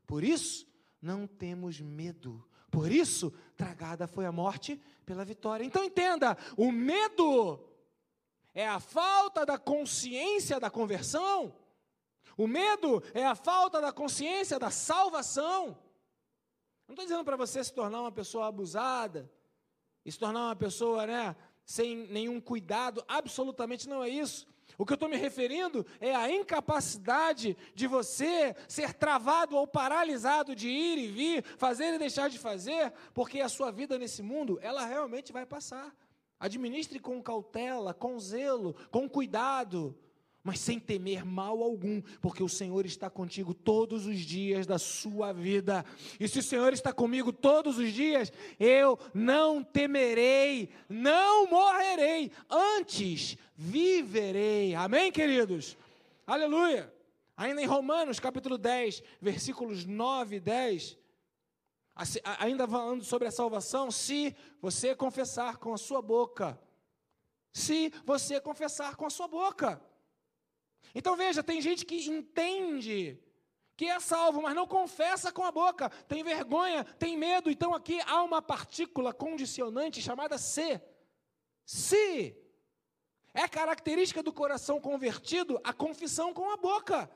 Por 0.06 0.22
isso, 0.22 0.64
não 1.02 1.26
temos 1.26 1.80
medo. 1.80 2.46
Por 2.70 2.92
isso, 2.92 3.32
tragada 3.56 4.06
foi 4.06 4.26
a 4.26 4.30
morte 4.30 4.80
pela 5.04 5.24
vitória. 5.24 5.64
Então 5.64 5.82
entenda, 5.82 6.38
o 6.56 6.70
medo 6.70 7.58
é 8.54 8.68
a 8.68 8.78
falta 8.78 9.44
da 9.44 9.58
consciência 9.58 10.60
da 10.60 10.70
conversão. 10.70 11.52
O 12.36 12.46
medo 12.46 13.02
é 13.12 13.26
a 13.26 13.34
falta 13.34 13.80
da 13.80 13.92
consciência 13.92 14.56
da 14.56 14.70
salvação. 14.70 15.76
Não 16.90 16.94
estou 16.94 17.04
dizendo 17.04 17.24
para 17.24 17.36
você 17.36 17.62
se 17.62 17.72
tornar 17.72 18.00
uma 18.00 18.10
pessoa 18.10 18.48
abusada, 18.48 19.30
se 20.04 20.18
tornar 20.18 20.46
uma 20.46 20.56
pessoa 20.56 21.06
né, 21.06 21.36
sem 21.64 22.08
nenhum 22.08 22.40
cuidado, 22.40 23.04
absolutamente 23.06 23.88
não 23.88 24.02
é 24.02 24.08
isso. 24.08 24.44
O 24.76 24.84
que 24.84 24.92
eu 24.92 24.96
estou 24.96 25.08
me 25.08 25.16
referindo 25.16 25.86
é 26.00 26.12
a 26.12 26.28
incapacidade 26.28 27.56
de 27.76 27.86
você 27.86 28.56
ser 28.66 28.92
travado 28.92 29.54
ou 29.54 29.68
paralisado 29.68 30.56
de 30.56 30.68
ir 30.68 30.98
e 30.98 31.06
vir, 31.06 31.44
fazer 31.44 31.94
e 31.94 31.98
deixar 31.98 32.28
de 32.28 32.40
fazer, 32.40 32.92
porque 33.14 33.40
a 33.40 33.48
sua 33.48 33.70
vida 33.70 33.96
nesse 33.96 34.20
mundo, 34.20 34.58
ela 34.60 34.84
realmente 34.84 35.32
vai 35.32 35.46
passar. 35.46 35.94
Administre 36.40 36.98
com 36.98 37.22
cautela, 37.22 37.94
com 37.94 38.18
zelo, 38.18 38.74
com 38.90 39.08
cuidado 39.08 39.96
mas 40.42 40.58
sem 40.58 40.78
temer 40.78 41.24
mal 41.24 41.62
algum, 41.62 42.00
porque 42.20 42.42
o 42.42 42.48
Senhor 42.48 42.86
está 42.86 43.10
contigo 43.10 43.52
todos 43.52 44.06
os 44.06 44.18
dias 44.18 44.66
da 44.66 44.78
sua 44.78 45.32
vida. 45.32 45.84
E 46.18 46.26
se 46.26 46.38
o 46.38 46.42
Senhor 46.42 46.72
está 46.72 46.92
comigo 46.92 47.32
todos 47.32 47.78
os 47.78 47.92
dias, 47.92 48.32
eu 48.58 48.98
não 49.12 49.62
temerei, 49.62 50.70
não 50.88 51.46
morrerei, 51.46 52.30
antes 52.48 53.36
viverei. 53.54 54.74
Amém, 54.74 55.12
queridos? 55.12 55.76
Aleluia. 56.26 56.92
Ainda 57.36 57.62
em 57.62 57.66
Romanos, 57.66 58.20
capítulo 58.20 58.56
10, 58.56 59.02
versículos 59.20 59.84
9 59.84 60.36
e 60.36 60.40
10, 60.40 60.98
ainda 62.38 62.66
falando 62.66 63.04
sobre 63.04 63.28
a 63.28 63.30
salvação, 63.30 63.90
se 63.90 64.34
você 64.60 64.94
confessar 64.94 65.56
com 65.56 65.72
a 65.72 65.78
sua 65.78 66.00
boca, 66.00 66.58
se 67.52 67.92
você 68.04 68.40
confessar 68.40 68.96
com 68.96 69.06
a 69.06 69.10
sua 69.10 69.26
boca, 69.26 69.82
então 70.94 71.16
veja, 71.16 71.42
tem 71.42 71.60
gente 71.60 71.84
que 71.84 71.96
entende 72.08 73.18
que 73.76 73.86
é 73.86 73.98
salvo, 73.98 74.42
mas 74.42 74.54
não 74.54 74.66
confessa 74.66 75.32
com 75.32 75.42
a 75.42 75.50
boca, 75.50 75.88
tem 76.06 76.22
vergonha, 76.22 76.84
tem 76.84 77.16
medo. 77.16 77.50
Então 77.50 77.74
aqui 77.74 77.98
há 78.06 78.22
uma 78.22 78.42
partícula 78.42 79.12
condicionante 79.12 80.02
chamada 80.02 80.36
se. 80.36 80.80
Se 81.64 82.36
é 83.32 83.48
característica 83.48 84.22
do 84.22 84.32
coração 84.32 84.80
convertido 84.80 85.60
a 85.64 85.72
confissão 85.72 86.34
com 86.34 86.50
a 86.50 86.56
boca. 86.56 87.10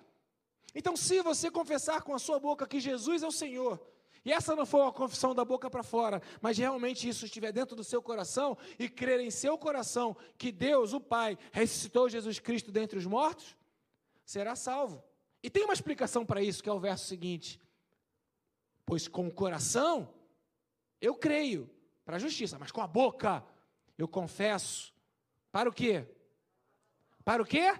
Então, 0.74 0.96
se 0.96 1.20
você 1.22 1.50
confessar 1.50 2.02
com 2.02 2.14
a 2.14 2.18
sua 2.18 2.38
boca 2.38 2.66
que 2.66 2.80
Jesus 2.80 3.22
é 3.22 3.26
o 3.26 3.32
Senhor, 3.32 3.80
e 4.24 4.32
essa 4.32 4.56
não 4.56 4.64
foi 4.64 4.80
uma 4.80 4.92
confissão 4.92 5.34
da 5.34 5.44
boca 5.44 5.68
para 5.68 5.82
fora, 5.82 6.22
mas 6.40 6.56
realmente 6.56 7.08
isso 7.08 7.26
estiver 7.26 7.52
dentro 7.52 7.76
do 7.76 7.84
seu 7.84 8.00
coração 8.00 8.56
e 8.78 8.88
crer 8.88 9.20
em 9.20 9.30
seu 9.30 9.58
coração 9.58 10.16
que 10.38 10.50
Deus, 10.50 10.94
o 10.94 11.00
Pai, 11.00 11.36
ressuscitou 11.52 12.08
Jesus 12.08 12.38
Cristo 12.38 12.72
dentre 12.72 12.98
os 12.98 13.06
mortos, 13.06 13.54
será 14.24 14.56
salvo. 14.56 15.02
E 15.42 15.50
tem 15.50 15.64
uma 15.64 15.74
explicação 15.74 16.24
para 16.24 16.42
isso, 16.42 16.62
que 16.62 16.68
é 16.68 16.72
o 16.72 16.80
verso 16.80 17.06
seguinte: 17.06 17.60
Pois 18.86 19.08
com 19.08 19.26
o 19.26 19.32
coração 19.32 20.12
eu 21.00 21.14
creio 21.14 21.70
para 22.04 22.16
a 22.16 22.18
justiça, 22.18 22.58
mas 22.58 22.70
com 22.70 22.80
a 22.80 22.86
boca 22.86 23.44
eu 23.96 24.08
confesso. 24.08 24.94
Para 25.52 25.68
o 25.68 25.72
quê? 25.72 26.06
Para 27.24 27.42
o 27.42 27.46
quê? 27.46 27.78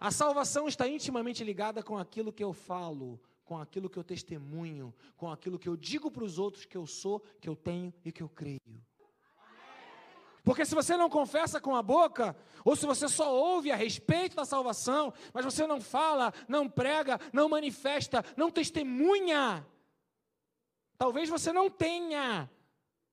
A 0.00 0.10
salvação 0.10 0.68
está 0.68 0.86
intimamente 0.86 1.42
ligada 1.42 1.82
com 1.82 1.98
aquilo 1.98 2.32
que 2.32 2.42
eu 2.42 2.52
falo, 2.52 3.20
com 3.44 3.58
aquilo 3.58 3.88
que 3.88 3.98
eu 3.98 4.04
testemunho, 4.04 4.94
com 5.16 5.30
aquilo 5.30 5.58
que 5.58 5.68
eu 5.68 5.76
digo 5.76 6.10
para 6.10 6.24
os 6.24 6.38
outros 6.38 6.64
que 6.64 6.76
eu 6.76 6.86
sou, 6.86 7.20
que 7.40 7.48
eu 7.48 7.56
tenho 7.56 7.92
e 8.04 8.12
que 8.12 8.22
eu 8.22 8.28
creio. 8.28 8.60
Porque 10.48 10.64
se 10.64 10.74
você 10.74 10.96
não 10.96 11.10
confessa 11.10 11.60
com 11.60 11.76
a 11.76 11.82
boca, 11.82 12.34
ou 12.64 12.74
se 12.74 12.86
você 12.86 13.06
só 13.06 13.30
ouve 13.30 13.70
a 13.70 13.76
respeito 13.76 14.34
da 14.34 14.46
salvação, 14.46 15.12
mas 15.34 15.44
você 15.44 15.66
não 15.66 15.78
fala, 15.78 16.32
não 16.48 16.66
prega, 16.66 17.20
não 17.34 17.50
manifesta, 17.50 18.24
não 18.34 18.50
testemunha, 18.50 19.66
talvez 20.96 21.28
você 21.28 21.52
não 21.52 21.68
tenha. 21.68 22.50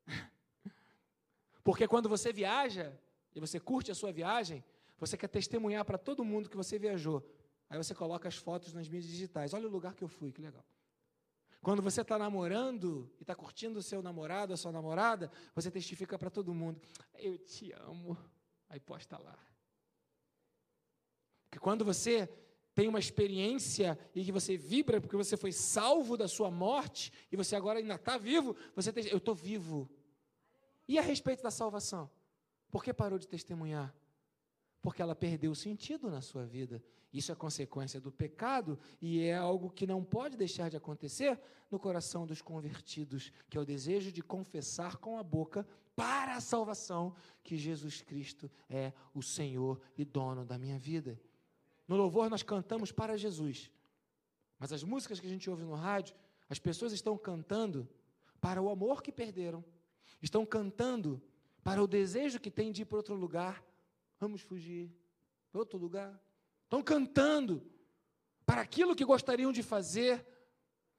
Porque 1.62 1.90
quando 1.90 2.08
você 2.08 2.32
viaja, 2.32 2.98
e 3.36 3.40
você 3.42 3.60
curte 3.60 3.92
a 3.92 3.96
sua 3.96 4.14
viagem, 4.14 4.64
você 4.98 5.18
quer 5.18 5.28
testemunhar 5.28 5.84
para 5.84 5.98
todo 5.98 6.24
mundo 6.24 6.50
que 6.50 6.56
você 6.56 6.80
viajou. 6.80 7.22
Aí 7.70 7.78
você 7.78 7.94
coloca 7.94 8.30
as 8.30 8.38
fotos 8.38 8.72
nas 8.72 8.88
mídias 8.88 9.12
digitais. 9.12 9.54
Olha 9.54 9.68
o 9.68 9.72
lugar 9.72 9.94
que 9.94 10.06
eu 10.06 10.08
fui, 10.08 10.32
que 10.32 10.42
legal. 10.42 10.64
Quando 11.66 11.82
você 11.82 12.02
está 12.02 12.16
namorando 12.20 13.12
e 13.18 13.24
está 13.24 13.34
curtindo 13.34 13.80
o 13.80 13.82
seu 13.82 14.00
namorado, 14.00 14.54
a 14.54 14.58
sua 14.58 14.72
namorada, 14.72 15.32
você 15.56 15.72
testifica 15.72 16.16
para 16.16 16.30
todo 16.30 16.54
mundo: 16.54 16.80
Eu 17.16 17.40
te 17.40 17.72
amo. 17.72 18.16
Aí 18.70 18.80
posta 18.80 19.18
lá. 19.18 19.36
Porque 21.46 21.58
quando 21.58 21.84
você 21.84 22.30
tem 22.76 22.88
uma 22.88 23.00
experiência 23.00 23.98
e 24.14 24.24
que 24.24 24.32
você 24.32 24.56
vibra 24.56 25.02
porque 25.02 25.18
você 25.18 25.36
foi 25.36 25.52
salvo 25.52 26.16
da 26.16 26.28
sua 26.28 26.52
morte 26.52 27.12
e 27.32 27.36
você 27.36 27.56
agora 27.56 27.80
ainda 27.80 27.96
está 27.96 28.16
vivo, 28.16 28.56
você 28.76 28.94
tem, 28.94 29.08
eu 29.08 29.18
estou 29.18 29.34
vivo. 29.34 29.90
E 30.88 31.00
a 31.00 31.02
respeito 31.02 31.42
da 31.42 31.50
salvação? 31.50 32.08
Por 32.70 32.84
que 32.84 32.94
parou 32.94 33.18
de 33.18 33.28
testemunhar? 33.28 33.92
Porque 34.84 35.02
ela 35.02 35.16
perdeu 35.16 35.50
o 35.50 35.56
sentido 35.56 36.12
na 36.12 36.22
sua 36.22 36.46
vida. 36.46 36.84
Isso 37.18 37.32
é 37.32 37.36
consequência 37.36 38.02
do 38.02 38.12
pecado 38.12 38.78
e 39.02 39.22
é 39.22 39.38
algo 39.38 39.70
que 39.70 39.88
não 39.88 40.04
pode 40.04 40.36
deixar 40.36 40.70
de 40.70 40.76
acontecer 40.76 41.40
no 41.72 41.80
coração 41.80 42.26
dos 42.26 42.42
convertidos, 42.42 43.32
que 43.50 43.58
é 43.58 43.62
o 43.62 43.66
desejo 43.66 44.12
de 44.12 44.22
confessar 44.22 44.98
com 44.98 45.18
a 45.18 45.24
boca 45.24 45.66
para 45.96 46.36
a 46.36 46.42
salvação 46.42 47.16
que 47.42 47.56
Jesus 47.56 48.02
Cristo 48.02 48.52
é 48.70 48.92
o 49.14 49.22
Senhor 49.22 49.80
e 49.98 50.04
dono 50.04 50.44
da 50.44 50.58
minha 50.58 50.78
vida. 50.78 51.18
No 51.88 51.96
louvor 51.96 52.30
nós 52.30 52.44
cantamos 52.44 52.92
para 52.92 53.18
Jesus. 53.18 53.72
Mas 54.60 54.74
as 54.74 54.84
músicas 54.84 55.18
que 55.18 55.28
a 55.28 55.30
gente 55.30 55.50
ouve 55.50 55.64
no 55.64 55.74
rádio, 55.74 56.14
as 56.50 56.60
pessoas 56.60 56.92
estão 56.92 57.18
cantando 57.18 57.88
para 58.42 58.62
o 58.62 58.70
amor 58.70 59.02
que 59.02 59.12
perderam. 59.12 59.64
Estão 60.22 60.46
cantando 60.46 61.22
para 61.64 61.82
o 61.82 61.88
desejo 61.88 62.42
que 62.42 62.52
tem 62.52 62.74
de 62.74 62.82
ir 62.82 62.86
para 62.86 62.98
outro 62.98 63.16
lugar. 63.16 63.64
Vamos 64.20 64.42
fugir 64.42 64.92
para 65.50 65.60
outro 65.60 65.78
lugar. 65.78 66.25
Estão 66.66 66.82
cantando 66.82 67.66
para 68.46 68.62
aquilo 68.62 68.96
que 68.96 69.06
gostariam 69.06 69.52
de 69.52 69.64
fazer. 69.64 70.26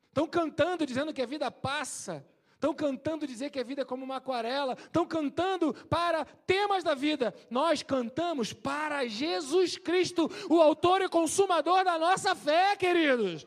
Estão 0.09 0.27
cantando 0.27 0.87
dizendo 0.87 1.13
que 1.13 1.23
a 1.23 1.27
vida 1.27 1.51
passa. 1.51 2.27
Estão 2.55 2.75
cantando 2.75 3.27
dizer 3.27 3.51
que 3.51 3.61
a 3.61 3.65
vida 3.65 3.83
é 3.83 3.85
como 3.85 4.05
uma 4.05 4.17
aquarela. 4.17 4.73
Estão 4.73 5.07
cantando 5.07 5.75
para 5.89 6.25
temas 6.25 6.83
da 6.83 6.95
vida. 6.95 7.35
Nós 7.51 7.83
cantamos 7.83 8.53
para 8.53 9.07
Jesus 9.07 9.77
Cristo, 9.77 10.31
o 10.49 10.61
autor 10.61 11.03
e 11.03 11.09
consumador 11.09 11.85
da 11.85 11.99
nossa 11.99 12.35
fé, 12.35 12.75
queridos. 12.77 13.47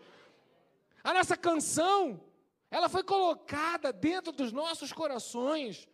A 1.03 1.13
nossa 1.13 1.36
canção, 1.36 2.21
ela 2.69 2.88
foi 2.88 3.03
colocada 3.03 3.91
dentro 3.91 4.32
dos 4.32 4.51
nossos 4.51 4.93
corações. 4.93 5.88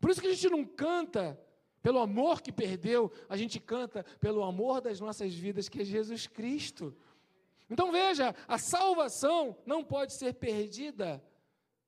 Por 0.00 0.10
isso 0.10 0.20
que 0.20 0.28
a 0.28 0.32
gente 0.32 0.48
não 0.48 0.64
canta 0.64 1.38
pelo 1.82 1.98
amor 1.98 2.40
que 2.40 2.52
perdeu, 2.52 3.10
a 3.28 3.36
gente 3.36 3.58
canta 3.58 4.04
pelo 4.20 4.42
amor 4.42 4.80
das 4.80 5.00
nossas 5.00 5.34
vidas, 5.34 5.68
que 5.68 5.80
é 5.80 5.84
Jesus 5.84 6.26
Cristo. 6.26 6.94
Então 7.68 7.90
veja, 7.90 8.34
a 8.46 8.58
salvação 8.58 9.56
não 9.66 9.82
pode 9.82 10.12
ser 10.12 10.34
perdida. 10.34 11.22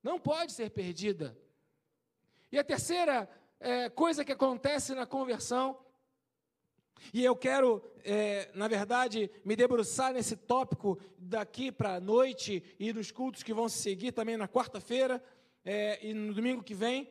Não 0.02 0.18
pode 0.18 0.52
ser 0.52 0.70
perdida. 0.70 1.37
E 2.50 2.59
a 2.59 2.64
terceira 2.64 3.28
é, 3.61 3.88
coisa 3.88 4.24
que 4.24 4.33
acontece 4.33 4.94
na 4.94 5.07
conversão, 5.07 5.78
e 7.12 7.24
eu 7.24 7.37
quero, 7.37 7.83
é, 8.04 8.50
na 8.54 8.68
verdade, 8.68 9.30
me 9.44 9.54
debruçar 9.57 10.12
nesse 10.12 10.37
tópico 10.37 10.98
daqui 11.18 11.70
para 11.70 11.96
a 11.96 12.00
noite 12.00 12.62
e 12.78 12.92
nos 12.92 13.11
cultos 13.11 13.42
que 13.42 13.54
vão 13.54 13.68
se 13.68 13.78
seguir 13.78 14.12
também 14.12 14.37
na 14.37 14.48
quarta-feira 14.48 15.22
é, 15.64 15.98
e 16.07 16.12
no 16.12 16.35
domingo 16.35 16.62
que 16.62 16.74
vem, 16.74 17.11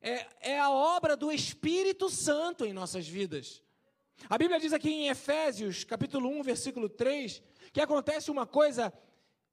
é, 0.00 0.26
é 0.40 0.60
a 0.60 0.70
obra 0.70 1.16
do 1.16 1.30
Espírito 1.30 2.08
Santo 2.08 2.64
em 2.64 2.72
nossas 2.72 3.06
vidas. 3.06 3.62
A 4.28 4.36
Bíblia 4.36 4.60
diz 4.60 4.72
aqui 4.72 4.90
em 4.90 5.08
Efésios, 5.08 5.84
capítulo 5.84 6.28
1, 6.28 6.42
versículo 6.42 6.88
3, 6.88 7.42
que 7.72 7.80
acontece 7.80 8.30
uma 8.30 8.46
coisa 8.46 8.92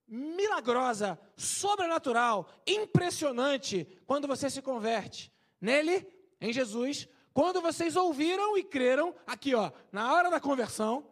milagrosa, 0.07 1.19
sobrenatural, 1.36 2.49
impressionante 2.65 3.88
quando 4.05 4.27
você 4.27 4.49
se 4.49 4.62
converte. 4.62 5.31
Nele, 5.60 6.07
em 6.39 6.53
Jesus, 6.53 7.07
quando 7.33 7.62
vocês 7.62 7.95
ouviram 7.95 8.57
e 8.57 8.63
creram, 8.63 9.13
aqui 9.25 9.53
ó, 9.53 9.71
na 9.91 10.13
hora 10.13 10.29
da 10.29 10.39
conversão, 10.39 11.07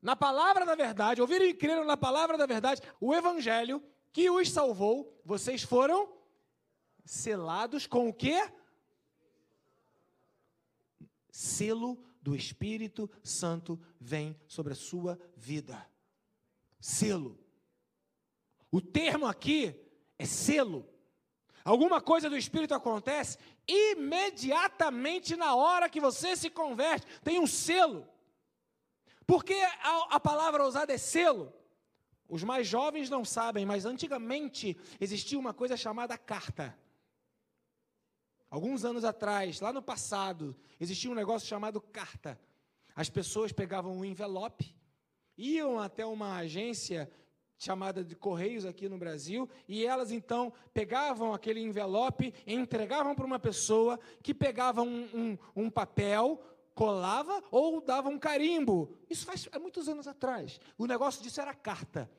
na 0.00 0.16
palavra 0.16 0.64
da 0.64 0.74
verdade, 0.74 1.20
ouviram 1.20 1.46
e 1.46 1.54
creram 1.54 1.84
na 1.84 1.96
palavra 1.96 2.38
da 2.38 2.46
verdade, 2.46 2.80
o 3.00 3.14
evangelho 3.14 3.82
que 4.12 4.30
os 4.30 4.50
salvou, 4.50 5.20
vocês 5.24 5.62
foram 5.62 6.15
selados 7.06 7.86
com 7.86 8.08
o 8.08 8.12
quê? 8.12 8.50
Selo 11.30 11.96
do 12.20 12.34
Espírito 12.34 13.08
Santo 13.22 13.80
vem 14.00 14.36
sobre 14.48 14.72
a 14.72 14.76
sua 14.76 15.18
vida. 15.36 15.88
Selo. 16.80 17.38
O 18.70 18.80
termo 18.80 19.26
aqui 19.26 19.74
é 20.18 20.26
selo. 20.26 20.86
Alguma 21.64 22.00
coisa 22.00 22.28
do 22.28 22.36
Espírito 22.36 22.74
acontece 22.74 23.38
imediatamente 23.66 25.36
na 25.36 25.54
hora 25.54 25.88
que 25.88 26.00
você 26.00 26.36
se 26.36 26.50
converte, 26.50 27.06
tem 27.22 27.40
um 27.40 27.46
selo. 27.46 28.06
Porque 29.26 29.54
a, 29.54 30.16
a 30.16 30.20
palavra 30.20 30.66
usada 30.66 30.92
é 30.92 30.98
selo. 30.98 31.52
Os 32.28 32.42
mais 32.42 32.66
jovens 32.66 33.10
não 33.10 33.24
sabem, 33.24 33.64
mas 33.64 33.84
antigamente 33.84 34.76
existia 35.00 35.38
uma 35.38 35.54
coisa 35.54 35.76
chamada 35.76 36.18
carta. 36.18 36.76
Alguns 38.56 38.86
anos 38.86 39.04
atrás, 39.04 39.60
lá 39.60 39.70
no 39.70 39.82
passado, 39.82 40.56
existia 40.80 41.10
um 41.10 41.14
negócio 41.14 41.46
chamado 41.46 41.78
carta. 41.78 42.40
As 42.94 43.10
pessoas 43.10 43.52
pegavam 43.52 43.98
um 43.98 44.02
envelope, 44.02 44.74
iam 45.36 45.78
até 45.78 46.06
uma 46.06 46.36
agência 46.36 47.10
chamada 47.58 48.02
de 48.02 48.16
Correios 48.16 48.64
aqui 48.64 48.88
no 48.88 48.96
Brasil, 48.96 49.46
e 49.68 49.84
elas 49.84 50.10
então 50.10 50.50
pegavam 50.72 51.34
aquele 51.34 51.60
envelope 51.60 52.32
entregavam 52.46 53.14
para 53.14 53.26
uma 53.26 53.38
pessoa 53.38 54.00
que 54.22 54.32
pegava 54.32 54.80
um, 54.80 55.04
um, 55.12 55.38
um, 55.64 55.68
papel, 55.68 56.42
colava 56.74 57.44
ou 57.50 57.82
dava 57.82 58.08
um 58.08 58.18
carimbo. 58.18 58.90
Isso 59.10 59.26
faz 59.26 59.46
há 59.52 59.58
muitos 59.58 59.86
anos 59.86 60.08
atrás. 60.08 60.58
O 60.78 60.86
negócio 60.86 61.22
disso 61.22 61.42
era 61.42 61.52
carta. 61.52 62.10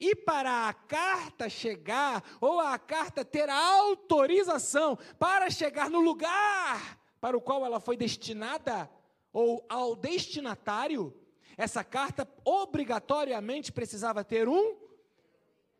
E 0.00 0.14
para 0.14 0.68
a 0.68 0.72
carta 0.72 1.48
chegar, 1.48 2.22
ou 2.40 2.60
a 2.60 2.78
carta 2.78 3.24
ter 3.24 3.50
autorização 3.50 4.96
para 5.18 5.50
chegar 5.50 5.90
no 5.90 6.00
lugar 6.00 6.98
para 7.20 7.36
o 7.36 7.40
qual 7.40 7.66
ela 7.66 7.80
foi 7.80 7.96
destinada, 7.96 8.88
ou 9.32 9.64
ao 9.68 9.96
destinatário, 9.96 11.14
essa 11.56 11.82
carta 11.82 12.28
obrigatoriamente 12.44 13.72
precisava 13.72 14.22
ter 14.22 14.48
um 14.48 14.76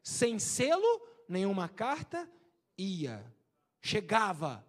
sem 0.02 0.38
selo, 0.38 1.00
nenhuma 1.28 1.68
carta 1.68 2.28
ia, 2.76 3.24
chegava. 3.80 4.66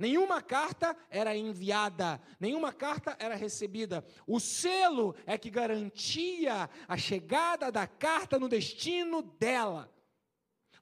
Nenhuma 0.00 0.40
carta 0.40 0.96
era 1.10 1.36
enviada, 1.36 2.18
nenhuma 2.40 2.72
carta 2.72 3.14
era 3.18 3.34
recebida. 3.34 4.02
O 4.26 4.40
selo 4.40 5.14
é 5.26 5.36
que 5.36 5.50
garantia 5.50 6.70
a 6.88 6.96
chegada 6.96 7.70
da 7.70 7.86
carta 7.86 8.38
no 8.38 8.48
destino 8.48 9.20
dela, 9.20 9.92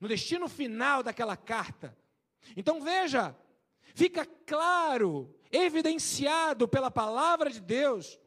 no 0.01 0.07
destino 0.07 0.49
final 0.49 1.03
daquela 1.03 1.37
carta. 1.37 1.99
Então 2.57 2.81
veja, 2.81 3.37
fica 3.93 4.25
claro, 4.47 5.37
evidenciado 5.51 6.69
pela 6.69 6.89
palavra 6.89 7.51
de 7.51 7.61
Deus, 7.61 8.21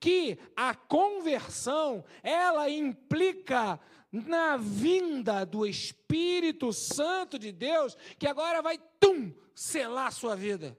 que 0.00 0.38
a 0.56 0.74
conversão, 0.74 2.02
ela 2.22 2.70
implica 2.70 3.78
na 4.10 4.56
vinda 4.56 5.44
do 5.44 5.66
Espírito 5.66 6.72
Santo 6.72 7.38
de 7.38 7.52
Deus, 7.52 7.96
que 8.18 8.26
agora 8.26 8.62
vai, 8.62 8.78
tum, 8.98 9.32
selar 9.54 10.06
a 10.06 10.12
sua 10.12 10.34
vida. 10.34 10.76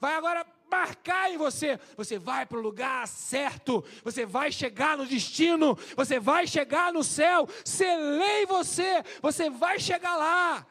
Vai 0.00 0.14
agora 0.14 0.44
marcar 0.70 1.30
em 1.30 1.36
você. 1.36 1.78
Você 1.96 2.18
vai 2.18 2.44
para 2.44 2.58
o 2.58 2.62
lugar 2.62 3.06
certo, 3.06 3.84
você 4.02 4.26
vai 4.26 4.50
chegar 4.50 4.98
no 4.98 5.06
destino, 5.06 5.78
você 5.96 6.18
vai 6.18 6.46
chegar 6.46 6.92
no 6.92 7.04
céu. 7.04 7.48
Selei 7.64 8.44
você, 8.46 9.02
você 9.22 9.48
vai 9.48 9.78
chegar 9.78 10.16
lá. 10.16 10.66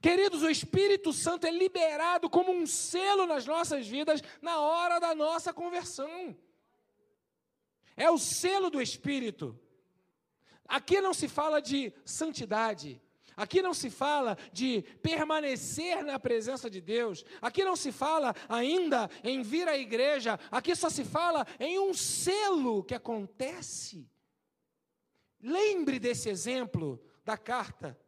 Queridos, 0.00 0.42
o 0.42 0.50
Espírito 0.50 1.12
Santo 1.12 1.46
é 1.46 1.50
liberado 1.50 2.28
como 2.28 2.52
um 2.52 2.66
selo 2.66 3.26
nas 3.26 3.46
nossas 3.46 3.86
vidas 3.86 4.22
na 4.42 4.60
hora 4.60 4.98
da 4.98 5.14
nossa 5.14 5.52
conversão. 5.52 6.36
É 7.96 8.10
o 8.10 8.18
selo 8.18 8.70
do 8.70 8.82
Espírito. 8.82 9.58
Aqui 10.66 11.00
não 11.00 11.14
se 11.14 11.28
fala 11.28 11.60
de 11.60 11.92
santidade, 12.04 13.00
Aqui 13.36 13.60
não 13.60 13.74
se 13.74 13.90
fala 13.90 14.38
de 14.52 14.82
permanecer 15.02 16.04
na 16.04 16.18
presença 16.18 16.70
de 16.70 16.80
Deus. 16.80 17.24
Aqui 17.42 17.64
não 17.64 17.74
se 17.74 17.90
fala 17.90 18.34
ainda 18.48 19.10
em 19.24 19.42
vir 19.42 19.68
à 19.68 19.76
igreja. 19.76 20.38
Aqui 20.50 20.74
só 20.76 20.88
se 20.88 21.04
fala 21.04 21.46
em 21.58 21.78
um 21.78 21.92
selo 21.92 22.84
que 22.84 22.94
acontece. 22.94 24.08
Lembre 25.42 25.98
desse 25.98 26.28
exemplo 26.28 27.02
da 27.24 27.36
carta. 27.36 27.98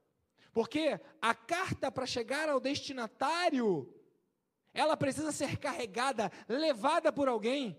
Porque 0.52 0.98
a 1.20 1.34
carta 1.34 1.90
para 1.90 2.06
chegar 2.06 2.48
ao 2.48 2.60
destinatário, 2.60 3.92
ela 4.72 4.96
precisa 4.96 5.32
ser 5.32 5.58
carregada, 5.58 6.30
levada 6.48 7.12
por 7.12 7.28
alguém. 7.28 7.76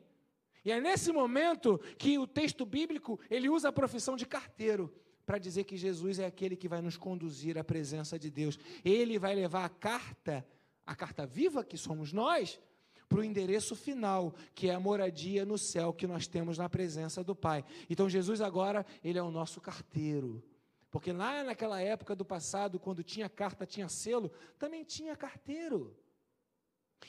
E 0.67 0.71
é 0.73 0.81
nesse 0.81 1.13
momento 1.13 1.79
que 1.97 2.19
o 2.19 2.27
texto 2.27 2.65
bíblico, 2.65 3.17
ele 3.29 3.47
usa 3.47 3.69
a 3.69 3.71
profissão 3.71 4.17
de 4.17 4.25
carteiro 4.25 4.93
para 5.25 5.37
dizer 5.37 5.63
que 5.63 5.77
Jesus 5.77 6.19
é 6.19 6.25
aquele 6.25 6.57
que 6.57 6.67
vai 6.67 6.81
nos 6.81 6.97
conduzir 6.97 7.57
à 7.57 7.63
presença 7.63 8.19
de 8.19 8.29
Deus. 8.29 8.59
Ele 8.83 9.17
vai 9.17 9.33
levar 9.33 9.63
a 9.63 9.69
carta, 9.69 10.45
a 10.85 10.93
carta 10.93 11.25
viva 11.25 11.63
que 11.63 11.77
somos 11.77 12.11
nós, 12.11 12.59
para 13.07 13.19
o 13.19 13.23
endereço 13.23 13.77
final, 13.77 14.35
que 14.53 14.67
é 14.67 14.75
a 14.75 14.79
moradia 14.79 15.45
no 15.45 15.57
céu 15.57 15.93
que 15.93 16.05
nós 16.05 16.27
temos 16.27 16.57
na 16.57 16.67
presença 16.67 17.23
do 17.23 17.33
Pai. 17.33 17.63
Então 17.89 18.09
Jesus 18.09 18.41
agora, 18.41 18.85
ele 19.01 19.17
é 19.17 19.23
o 19.23 19.31
nosso 19.31 19.61
carteiro. 19.61 20.43
Porque 20.91 21.13
lá 21.13 21.45
naquela 21.45 21.79
época 21.79 22.13
do 22.13 22.25
passado, 22.25 22.77
quando 22.77 23.05
tinha 23.05 23.29
carta, 23.29 23.65
tinha 23.65 23.87
selo, 23.87 24.29
também 24.59 24.83
tinha 24.83 25.15
carteiro. 25.15 25.95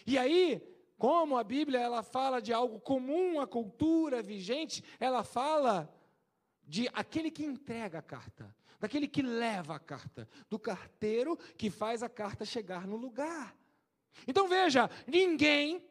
E 0.06 0.16
aí, 0.16 0.62
como 0.98 1.38
a 1.38 1.44
Bíblia 1.44 1.78
ela 1.78 2.02
fala 2.02 2.42
de 2.42 2.52
algo 2.52 2.80
comum 2.80 3.40
à 3.40 3.46
cultura 3.46 4.20
vigente, 4.20 4.82
ela 4.98 5.22
fala 5.22 5.88
de 6.66 6.88
aquele 6.92 7.30
que 7.30 7.44
entrega 7.44 8.00
a 8.00 8.02
carta, 8.02 8.54
daquele 8.80 9.06
que 9.06 9.22
leva 9.22 9.76
a 9.76 9.78
carta, 9.78 10.28
do 10.50 10.58
carteiro 10.58 11.36
que 11.56 11.70
faz 11.70 12.02
a 12.02 12.08
carta 12.08 12.44
chegar 12.44 12.86
no 12.86 12.96
lugar. 12.96 13.56
Então 14.26 14.48
veja, 14.48 14.90
ninguém 15.06 15.82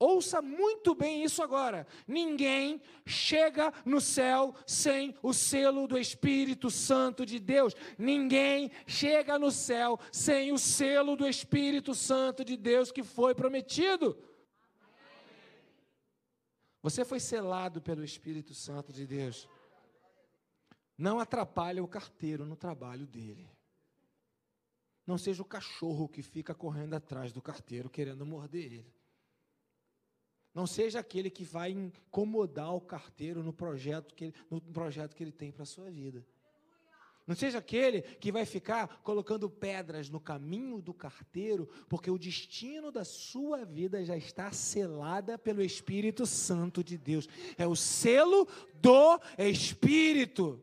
Ouça 0.00 0.42
muito 0.42 0.94
bem 0.94 1.22
isso 1.22 1.42
agora. 1.42 1.86
Ninguém 2.08 2.80
chega 3.06 3.72
no 3.84 4.00
céu 4.00 4.54
sem 4.66 5.14
o 5.22 5.32
selo 5.32 5.86
do 5.86 5.96
Espírito 5.96 6.70
Santo 6.70 7.24
de 7.24 7.38
Deus. 7.38 7.76
Ninguém 7.96 8.72
chega 8.86 9.38
no 9.38 9.52
céu 9.52 10.00
sem 10.10 10.50
o 10.50 10.58
selo 10.58 11.14
do 11.14 11.28
Espírito 11.28 11.94
Santo 11.94 12.44
de 12.44 12.56
Deus 12.56 12.90
que 12.90 13.04
foi 13.04 13.34
prometido. 13.34 14.18
Você 16.82 17.04
foi 17.04 17.20
selado 17.20 17.80
pelo 17.80 18.02
Espírito 18.02 18.54
Santo 18.54 18.92
de 18.92 19.06
Deus 19.06 19.46
não 21.00 21.18
atrapalhe 21.18 21.80
o 21.80 21.88
carteiro 21.88 22.44
no 22.44 22.54
trabalho 22.54 23.06
dele. 23.06 23.50
Não 25.06 25.16
seja 25.16 25.40
o 25.40 25.46
cachorro 25.46 26.06
que 26.06 26.22
fica 26.22 26.54
correndo 26.54 26.92
atrás 26.92 27.32
do 27.32 27.40
carteiro 27.40 27.88
querendo 27.88 28.26
morder 28.26 28.70
ele. 28.70 28.99
Não 30.54 30.66
seja 30.66 30.98
aquele 30.98 31.30
que 31.30 31.44
vai 31.44 31.70
incomodar 31.70 32.74
o 32.74 32.80
carteiro 32.80 33.42
no 33.42 33.52
projeto 33.52 34.14
que 34.14 34.26
ele, 34.26 34.34
no 34.50 34.60
projeto 34.60 35.14
que 35.14 35.22
ele 35.22 35.32
tem 35.32 35.52
para 35.52 35.62
a 35.62 35.66
sua 35.66 35.90
vida. 35.90 36.26
Não 37.26 37.36
seja 37.36 37.58
aquele 37.58 38.02
que 38.02 38.32
vai 38.32 38.44
ficar 38.44 39.00
colocando 39.04 39.48
pedras 39.48 40.08
no 40.08 40.18
caminho 40.18 40.82
do 40.82 40.92
carteiro, 40.92 41.68
porque 41.88 42.10
o 42.10 42.18
destino 42.18 42.90
da 42.90 43.04
sua 43.04 43.64
vida 43.64 44.04
já 44.04 44.16
está 44.16 44.50
selada 44.50 45.38
pelo 45.38 45.62
Espírito 45.62 46.26
Santo 46.26 46.82
de 46.82 46.98
Deus. 46.98 47.28
É 47.56 47.68
o 47.68 47.76
selo 47.76 48.48
do 48.74 49.20
Espírito. 49.38 50.60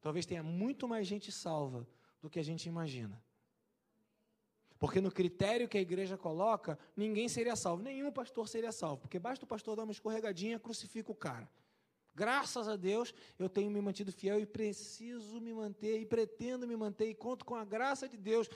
Talvez 0.00 0.24
tenha 0.24 0.44
muito 0.44 0.86
mais 0.86 1.08
gente 1.08 1.32
salva 1.32 1.84
do 2.22 2.30
que 2.30 2.38
a 2.38 2.44
gente 2.44 2.68
imagina. 2.68 3.20
Porque 4.78 5.00
no 5.00 5.10
critério 5.10 5.68
que 5.68 5.78
a 5.78 5.80
igreja 5.80 6.16
coloca, 6.18 6.78
ninguém 6.96 7.28
seria 7.28 7.56
salvo, 7.56 7.82
nenhum 7.82 8.12
pastor 8.12 8.46
seria 8.48 8.72
salvo, 8.72 8.98
porque 8.98 9.18
basta 9.18 9.44
o 9.44 9.48
pastor 9.48 9.76
dar 9.76 9.84
uma 9.84 9.92
escorregadinha, 9.92 10.58
crucifica 10.58 11.10
o 11.10 11.14
cara. 11.14 11.48
Graças 12.14 12.66
a 12.66 12.76
Deus, 12.76 13.14
eu 13.38 13.48
tenho 13.48 13.70
me 13.70 13.80
mantido 13.80 14.10
fiel 14.10 14.40
e 14.40 14.46
preciso 14.46 15.40
me 15.40 15.52
manter, 15.52 16.00
e 16.00 16.06
pretendo 16.06 16.66
me 16.66 16.76
manter, 16.76 17.08
e 17.08 17.14
conto 17.14 17.44
com 17.44 17.54
a 17.54 17.64
graça 17.64 18.08
de 18.08 18.16
Deus. 18.16 18.48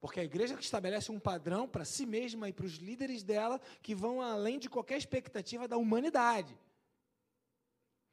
Porque 0.00 0.20
a 0.20 0.24
igreja 0.24 0.54
que 0.54 0.62
estabelece 0.62 1.10
um 1.10 1.18
padrão 1.18 1.66
para 1.66 1.84
si 1.84 2.06
mesma 2.06 2.48
e 2.48 2.52
para 2.52 2.66
os 2.66 2.74
líderes 2.74 3.22
dela 3.22 3.60
que 3.82 3.94
vão 3.94 4.22
além 4.22 4.58
de 4.58 4.68
qualquer 4.68 4.96
expectativa 4.96 5.66
da 5.66 5.76
humanidade. 5.76 6.56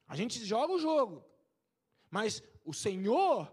A 0.07 0.15
gente 0.15 0.43
joga 0.43 0.73
o 0.73 0.79
jogo, 0.79 1.23
mas 2.09 2.41
o 2.63 2.73
Senhor 2.73 3.51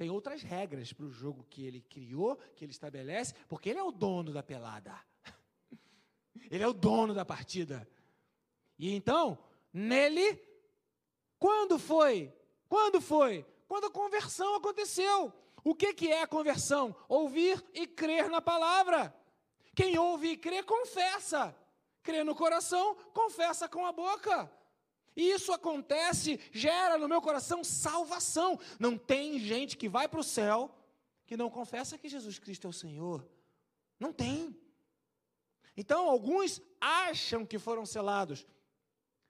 tem 0.00 0.08
outras 0.08 0.40
regras 0.40 0.94
para 0.94 1.04
o 1.04 1.10
jogo 1.10 1.44
que 1.50 1.66
ele 1.66 1.82
criou, 1.82 2.34
que 2.56 2.64
ele 2.64 2.72
estabelece, 2.72 3.34
porque 3.46 3.68
ele 3.68 3.78
é 3.78 3.82
o 3.82 3.92
dono 3.92 4.32
da 4.32 4.42
pelada. 4.42 4.98
Ele 6.50 6.64
é 6.64 6.66
o 6.66 6.72
dono 6.72 7.12
da 7.12 7.22
partida. 7.22 7.86
E 8.78 8.94
então, 8.94 9.38
nele, 9.70 10.42
quando 11.38 11.78
foi? 11.78 12.34
Quando 12.66 12.98
foi? 12.98 13.44
Quando 13.68 13.88
a 13.88 13.90
conversão 13.90 14.54
aconteceu. 14.54 15.30
O 15.62 15.74
que, 15.74 15.92
que 15.92 16.10
é 16.10 16.22
a 16.22 16.26
conversão? 16.26 16.96
Ouvir 17.06 17.62
e 17.74 17.86
crer 17.86 18.30
na 18.30 18.40
palavra. 18.40 19.14
Quem 19.76 19.98
ouve 19.98 20.30
e 20.30 20.36
crê, 20.38 20.62
confessa. 20.62 21.54
Crê 22.02 22.24
no 22.24 22.34
coração, 22.34 22.94
confessa 23.12 23.68
com 23.68 23.84
a 23.84 23.92
boca. 23.92 24.50
E 25.20 25.32
isso 25.32 25.52
acontece, 25.52 26.40
gera 26.50 26.96
no 26.96 27.06
meu 27.06 27.20
coração 27.20 27.62
salvação. 27.62 28.58
Não 28.78 28.96
tem 28.96 29.38
gente 29.38 29.76
que 29.76 29.86
vai 29.86 30.08
para 30.08 30.20
o 30.20 30.24
céu 30.24 30.74
que 31.26 31.36
não 31.36 31.50
confessa 31.50 31.98
que 31.98 32.08
Jesus 32.08 32.38
Cristo 32.38 32.66
é 32.66 32.70
o 32.70 32.72
Senhor. 32.72 33.28
Não 33.98 34.14
tem. 34.14 34.56
Então, 35.76 36.08
alguns 36.08 36.58
acham 36.80 37.44
que 37.44 37.58
foram 37.58 37.84
selados, 37.84 38.46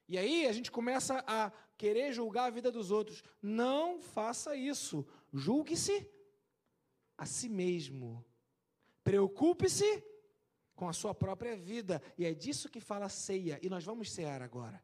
e 0.07 0.16
aí 0.16 0.46
a 0.46 0.53
gente 0.53 0.70
começa 0.70 1.24
a 1.26 1.50
querer 1.76 2.12
julgar 2.12 2.44
a 2.44 2.50
vida 2.50 2.70
dos 2.70 2.92
outros. 2.92 3.24
Não 3.42 4.00
faça 4.00 4.55
isso. 4.55 5.05
Julgue-se 5.33 6.09
a 7.18 7.26
si 7.26 7.48
mesmo. 7.48 8.24
Preocupe-se 9.03 10.05
com 10.76 10.88
a 10.88 10.92
sua 10.92 11.14
própria 11.14 11.57
vida. 11.57 12.00
E 12.16 12.24
é 12.24 12.33
disso 12.33 12.68
que 12.68 12.81
fala 12.81 13.07
a 13.07 13.09
ceia. 13.09 13.59
E 13.61 13.68
nós 13.68 13.85
vamos 13.85 14.12
cear 14.12 14.40
agora. 14.40 14.81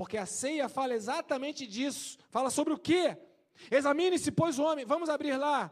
Porque 0.00 0.16
a 0.16 0.24
ceia 0.24 0.66
fala 0.66 0.94
exatamente 0.94 1.66
disso. 1.66 2.16
Fala 2.30 2.48
sobre 2.48 2.72
o 2.72 2.78
quê? 2.78 3.18
Examine-se, 3.70 4.32
pois, 4.32 4.58
o 4.58 4.62
homem. 4.62 4.86
Vamos 4.86 5.10
abrir 5.10 5.36
lá. 5.36 5.70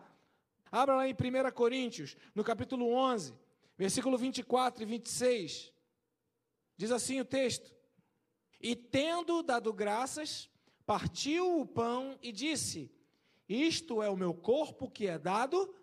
Abra 0.70 0.96
lá 0.96 1.08
em 1.08 1.14
1 1.14 1.50
Coríntios, 1.52 2.14
no 2.34 2.44
capítulo 2.44 2.92
11, 2.92 3.32
versículo 3.78 4.18
24 4.18 4.82
e 4.82 4.84
26. 4.84 5.72
Diz 6.76 6.90
assim 6.90 7.18
o 7.18 7.24
texto: 7.24 7.74
e 8.60 8.76
tendo 8.76 9.42
dado 9.42 9.72
graças, 9.72 10.50
partiu 10.84 11.62
o 11.62 11.66
pão 11.66 12.18
e 12.22 12.30
disse: 12.30 12.92
Isto 13.48 14.02
é 14.02 14.10
o 14.10 14.16
meu 14.16 14.34
corpo 14.34 14.90
que 14.90 15.06
é 15.06 15.18
dado 15.18 15.74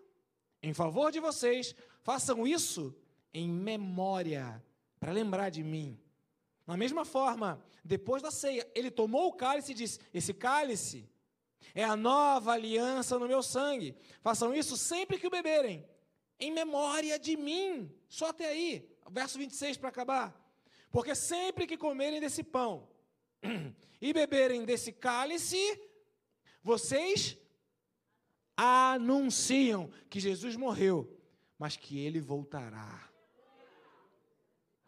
em 0.62 0.72
favor 0.72 1.10
de 1.10 1.18
vocês. 1.18 1.74
Façam 2.00 2.46
isso 2.46 2.94
em 3.34 3.50
memória, 3.50 4.64
para 5.00 5.10
lembrar 5.10 5.50
de 5.50 5.64
mim. 5.64 5.98
Da 6.66 6.76
mesma 6.76 7.04
forma, 7.04 7.62
depois 7.84 8.20
da 8.20 8.30
ceia, 8.30 8.68
ele 8.74 8.90
tomou 8.90 9.28
o 9.28 9.32
cálice 9.32 9.70
e 9.70 9.74
disse: 9.74 10.00
Esse 10.12 10.34
cálice 10.34 11.08
é 11.74 11.84
a 11.84 11.94
nova 11.94 12.52
aliança 12.52 13.18
no 13.18 13.28
meu 13.28 13.42
sangue. 13.42 13.96
Façam 14.20 14.52
isso 14.52 14.76
sempre 14.76 15.18
que 15.18 15.26
o 15.26 15.30
beberem, 15.30 15.88
em 16.40 16.50
memória 16.50 17.18
de 17.18 17.36
mim. 17.36 17.94
Só 18.08 18.30
até 18.30 18.48
aí, 18.48 18.90
verso 19.10 19.38
26 19.38 19.76
para 19.76 19.90
acabar. 19.90 20.34
Porque 20.90 21.14
sempre 21.14 21.66
que 21.66 21.76
comerem 21.76 22.20
desse 22.20 22.42
pão 22.42 22.88
e 24.00 24.12
beberem 24.12 24.64
desse 24.64 24.92
cálice, 24.92 25.80
vocês 26.62 27.38
anunciam 28.56 29.88
que 30.10 30.18
Jesus 30.18 30.56
morreu, 30.56 31.16
mas 31.56 31.76
que 31.76 31.98
ele 31.98 32.20
voltará. 32.20 33.08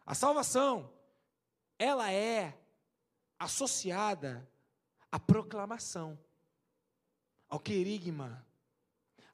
A 0.05 0.15
salvação, 0.15 0.91
ela 1.79 2.11
é 2.11 2.53
associada 3.39 4.47
à 5.09 5.17
proclamação, 5.17 6.19
ao 7.47 7.59
querigma, 7.59 8.45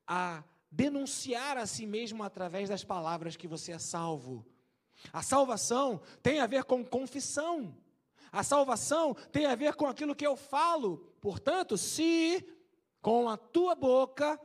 a 0.07 0.43
denunciar 0.71 1.57
a 1.57 1.65
si 1.65 1.87
mesmo 1.87 2.23
através 2.23 2.69
das 2.69 2.83
palavras 2.83 3.35
que 3.35 3.47
você 3.47 3.71
é 3.71 3.79
salvo. 3.79 4.45
A 5.11 5.23
salvação 5.23 5.99
tem 6.21 6.39
a 6.39 6.45
ver 6.45 6.63
com 6.65 6.85
confissão. 6.85 7.75
A 8.31 8.43
salvação 8.43 9.15
tem 9.31 9.47
a 9.47 9.55
ver 9.55 9.73
com 9.73 9.87
aquilo 9.87 10.15
que 10.15 10.25
eu 10.25 10.35
falo. 10.35 10.97
Portanto, 11.19 11.77
se 11.77 12.45
com 13.01 13.27
a 13.27 13.37
tua 13.37 13.73
boca 13.73 14.39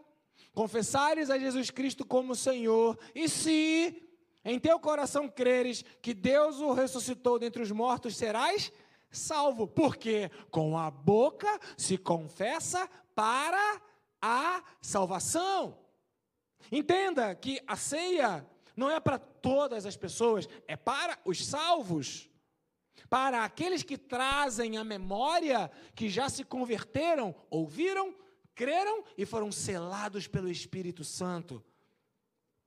confessares 0.55 1.31
a 1.31 1.39
Jesus 1.39 1.71
Cristo 1.71 2.05
como 2.05 2.35
Senhor, 2.35 2.99
e 3.15 3.29
se 3.29 4.10
em 4.45 4.59
teu 4.59 4.79
coração 4.81 5.29
creres 5.29 5.85
que 6.01 6.15
Deus 6.15 6.61
o 6.61 6.73
ressuscitou 6.73 7.39
dentre 7.39 7.63
os 7.63 7.71
mortos, 7.71 8.17
serás 8.17 8.73
salvo. 9.11 9.67
Porque 9.67 10.31
com 10.51 10.79
a 10.79 10.91
boca 10.91 11.61
se 11.77 11.99
confessa 11.99 12.89
para 13.15 13.83
a 14.21 14.63
salvação. 14.81 15.79
Entenda 16.73 17.35
que 17.35 17.61
a 17.67 17.77
ceia 17.77 18.47
não 18.77 18.91
é 18.91 18.99
para 18.99 19.19
todas 19.19 19.85
as 19.85 19.97
pessoas, 19.97 20.49
é 20.67 20.77
para 20.77 21.19
os 21.25 21.45
salvos. 21.45 22.29
Para 23.09 23.45
aqueles 23.45 23.83
que 23.83 23.99
trazem 23.99 24.77
a 24.79 24.85
memória 24.85 25.71
que 25.95 26.09
já 26.09 26.29
se 26.29 26.45
converteram, 26.45 27.35
ouviram, 27.51 28.15
creram 28.55 29.05
e 29.19 29.27
foram 29.27 29.51
selados 29.51 30.27
pelo 30.27 30.49
Espírito 30.51 31.03
Santo. 31.03 31.65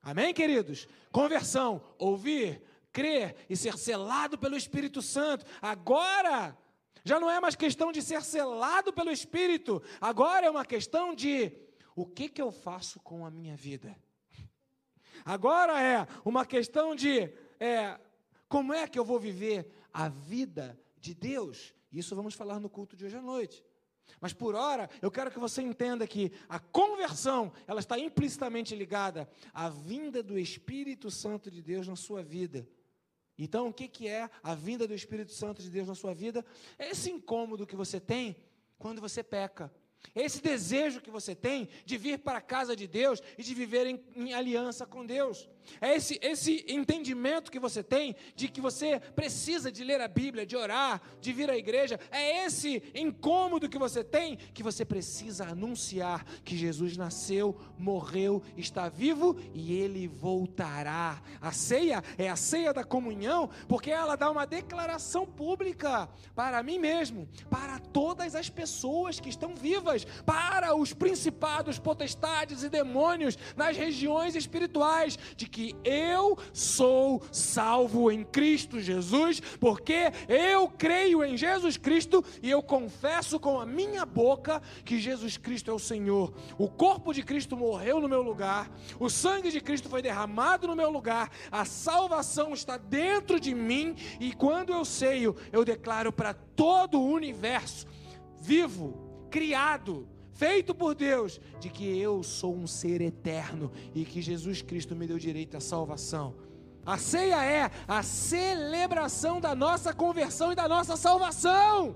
Amém, 0.03 0.33
queridos? 0.33 0.85
Conversão, 1.13 1.81
ouvir, 1.97 2.61
crer 2.91 3.37
e 3.49 3.55
ser 3.55 3.77
selado 3.77 4.37
pelo 4.37 4.57
Espírito 4.57 5.01
Santo. 5.01 5.45
Agora, 5.61 6.57
já 7.05 7.21
não 7.21 7.31
é 7.31 7.39
mais 7.39 7.55
questão 7.55 7.89
de 7.89 8.01
ser 8.01 8.21
selado 8.21 8.91
pelo 8.91 9.09
Espírito, 9.09 9.81
agora 10.01 10.45
é 10.45 10.51
uma 10.51 10.65
questão 10.65 11.15
de 11.15 11.53
o 11.95 12.05
que, 12.05 12.27
que 12.27 12.41
eu 12.41 12.51
faço 12.51 12.99
com 12.99 13.25
a 13.25 13.31
minha 13.31 13.55
vida. 13.55 13.95
Agora 15.23 15.81
é 15.81 16.05
uma 16.25 16.45
questão 16.45 16.93
de 16.93 17.31
é, 17.57 17.97
como 18.49 18.73
é 18.73 18.87
que 18.87 18.99
eu 18.99 19.05
vou 19.05 19.19
viver 19.19 19.71
a 19.93 20.09
vida 20.09 20.77
de 20.99 21.13
Deus. 21.13 21.73
Isso 21.91 22.13
vamos 22.13 22.33
falar 22.33 22.59
no 22.59 22.69
culto 22.69 22.97
de 22.97 23.05
hoje 23.05 23.15
à 23.15 23.21
noite. 23.21 23.63
Mas 24.19 24.33
por 24.33 24.55
hora, 24.55 24.89
eu 25.01 25.11
quero 25.11 25.31
que 25.31 25.39
você 25.39 25.61
entenda 25.61 26.07
que 26.07 26.31
a 26.47 26.59
conversão, 26.59 27.51
ela 27.67 27.79
está 27.79 27.97
implicitamente 27.97 28.75
ligada 28.75 29.29
à 29.53 29.69
vinda 29.69 30.23
do 30.23 30.37
Espírito 30.37 31.11
Santo 31.11 31.49
de 31.51 31.61
Deus 31.61 31.87
na 31.87 31.95
sua 31.95 32.21
vida. 32.23 32.67
Então, 33.37 33.69
o 33.69 33.73
que, 33.73 33.87
que 33.87 34.07
é 34.07 34.29
a 34.43 34.53
vinda 34.53 34.87
do 34.87 34.93
Espírito 34.93 35.31
Santo 35.31 35.61
de 35.61 35.69
Deus 35.69 35.87
na 35.87 35.95
sua 35.95 36.13
vida? 36.13 36.45
É 36.77 36.89
esse 36.89 37.09
incômodo 37.09 37.65
que 37.65 37.75
você 37.75 37.99
tem 37.99 38.35
quando 38.77 39.01
você 39.01 39.23
peca. 39.23 39.73
Esse 40.13 40.41
desejo 40.41 41.01
que 41.01 41.09
você 41.09 41.33
tem 41.33 41.69
de 41.85 41.97
vir 41.97 42.19
para 42.19 42.37
a 42.37 42.41
casa 42.41 42.75
de 42.75 42.85
Deus 42.87 43.21
e 43.37 43.43
de 43.43 43.55
viver 43.55 43.87
em, 43.87 44.03
em, 44.15 44.33
aliança 44.33 44.85
com 44.85 45.05
Deus. 45.05 45.49
É 45.81 45.95
esse, 45.95 46.19
esse 46.21 46.65
entendimento 46.67 47.51
que 47.51 47.59
você 47.59 47.83
tem 47.83 48.15
de 48.35 48.47
que 48.47 48.61
você 48.61 48.99
precisa 48.99 49.71
de 49.71 49.83
ler 49.83 50.01
a 50.01 50.07
Bíblia, 50.07 50.45
de 50.45 50.55
orar, 50.55 51.01
de 51.19 51.31
vir 51.33 51.49
à 51.49 51.57
igreja. 51.57 51.99
É 52.11 52.45
esse 52.45 52.83
incômodo 52.93 53.69
que 53.69 53.77
você 53.77 54.03
tem 54.03 54.37
que 54.53 54.63
você 54.63 54.85
precisa 54.85 55.45
anunciar 55.45 56.25
que 56.43 56.57
Jesus 56.57 56.97
nasceu, 56.97 57.57
morreu, 57.77 58.41
está 58.57 58.89
vivo 58.89 59.37
e 59.53 59.73
ele 59.73 60.07
voltará. 60.07 61.21
A 61.41 61.51
ceia 61.51 62.03
é 62.17 62.29
a 62.29 62.35
ceia 62.35 62.73
da 62.73 62.83
comunhão 62.83 63.49
porque 63.67 63.91
ela 63.91 64.15
dá 64.15 64.29
uma 64.29 64.45
declaração 64.45 65.25
pública 65.25 66.09
para 66.35 66.61
mim 66.63 66.79
mesmo, 66.79 67.27
para 67.49 67.79
todas 67.79 68.35
as 68.35 68.49
pessoas 68.49 69.19
que 69.19 69.29
estão 69.29 69.55
vivas 69.55 70.05
para 70.25 70.75
os 70.75 70.93
principados, 70.93 71.79
potestades 71.79 72.63
e 72.63 72.69
demônios 72.69 73.37
nas 73.55 73.75
regiões 73.77 74.35
espirituais, 74.35 75.17
de 75.35 75.45
que 75.53 75.75
eu 75.83 76.35
sou 76.51 77.21
salvo 77.31 78.11
em 78.11 78.23
Cristo 78.23 78.81
Jesus, 78.81 79.39
porque 79.59 80.11
eu 80.27 80.67
creio 80.67 81.23
em 81.23 81.37
Jesus 81.37 81.77
Cristo 81.77 82.25
e 82.41 82.49
eu 82.49 82.63
confesso 82.63 83.39
com 83.39 83.59
a 83.59 83.65
minha 83.65 84.03
boca 84.03 84.59
que 84.83 84.99
Jesus 84.99 85.37
Cristo 85.37 85.69
é 85.69 85.73
o 85.73 85.77
Senhor. 85.77 86.33
O 86.57 86.67
corpo 86.67 87.13
de 87.13 87.21
Cristo 87.21 87.55
morreu 87.55 88.01
no 88.01 88.09
meu 88.09 88.23
lugar, 88.23 88.71
o 88.99 89.11
sangue 89.11 89.51
de 89.51 89.61
Cristo 89.61 89.87
foi 89.87 90.01
derramado 90.01 90.67
no 90.67 90.75
meu 90.75 90.89
lugar, 90.89 91.29
a 91.51 91.63
salvação 91.65 92.51
está 92.51 92.75
dentro 92.75 93.39
de 93.39 93.53
mim 93.53 93.95
e 94.19 94.33
quando 94.33 94.73
eu 94.73 94.83
sei, 94.83 95.23
eu 95.51 95.63
declaro 95.63 96.11
para 96.11 96.33
todo 96.33 96.99
o 96.99 97.11
universo 97.11 97.85
vivo, 98.41 99.27
criado, 99.29 100.07
feito 100.33 100.73
por 100.73 100.95
Deus, 100.95 101.39
de 101.59 101.69
que 101.69 101.97
eu 101.97 102.23
sou 102.23 102.55
um 102.55 102.67
ser 102.67 103.01
eterno 103.01 103.71
e 103.93 104.03
que 104.05 104.21
Jesus 104.21 104.61
Cristo 104.61 104.95
me 104.95 105.07
deu 105.07 105.17
direito 105.17 105.57
à 105.57 105.59
salvação. 105.59 106.35
A 106.85 106.97
ceia 106.97 107.43
é 107.43 107.71
a 107.87 108.03
celebração 108.03 109.39
da 109.39 109.55
nossa 109.55 109.93
conversão 109.93 110.51
e 110.51 110.55
da 110.55 110.67
nossa 110.67 110.97
salvação. 110.97 111.95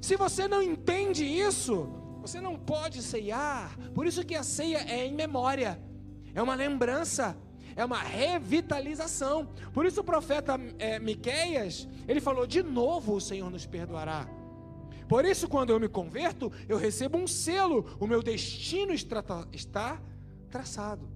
Se 0.00 0.14
você 0.16 0.46
não 0.46 0.62
entende 0.62 1.24
isso, 1.24 1.88
você 2.20 2.40
não 2.40 2.56
pode 2.56 3.02
ceiar. 3.02 3.76
Por 3.94 4.06
isso 4.06 4.24
que 4.24 4.34
a 4.34 4.42
ceia 4.42 4.84
é 4.88 5.06
em 5.06 5.14
memória, 5.14 5.80
é 6.34 6.42
uma 6.42 6.54
lembrança, 6.54 7.36
é 7.74 7.84
uma 7.84 7.98
revitalização. 7.98 9.48
Por 9.72 9.86
isso 9.86 10.00
o 10.00 10.04
profeta 10.04 10.60
é, 10.78 10.98
Miqueias, 10.98 11.88
ele 12.06 12.20
falou: 12.20 12.46
de 12.46 12.62
novo 12.62 13.14
o 13.14 13.20
Senhor 13.20 13.50
nos 13.50 13.64
perdoará. 13.64 14.28
Por 15.08 15.24
isso, 15.24 15.48
quando 15.48 15.70
eu 15.70 15.78
me 15.78 15.88
converto, 15.88 16.50
eu 16.68 16.76
recebo 16.76 17.16
um 17.16 17.26
selo, 17.26 17.86
o 18.00 18.06
meu 18.06 18.22
destino 18.22 18.92
está 18.92 19.98
traçado. 20.50 21.08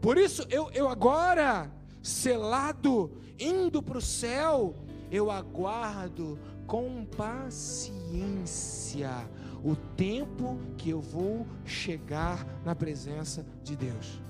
Por 0.00 0.16
isso, 0.16 0.46
eu, 0.48 0.70
eu 0.70 0.88
agora, 0.88 1.70
selado, 2.02 3.10
indo 3.38 3.82
para 3.82 3.98
o 3.98 4.02
céu, 4.02 4.74
eu 5.10 5.30
aguardo 5.30 6.38
com 6.66 7.04
paciência 7.04 9.10
o 9.64 9.74
tempo 9.96 10.58
que 10.76 10.90
eu 10.90 11.00
vou 11.00 11.46
chegar 11.64 12.46
na 12.64 12.74
presença 12.74 13.44
de 13.64 13.74
Deus. 13.74 14.20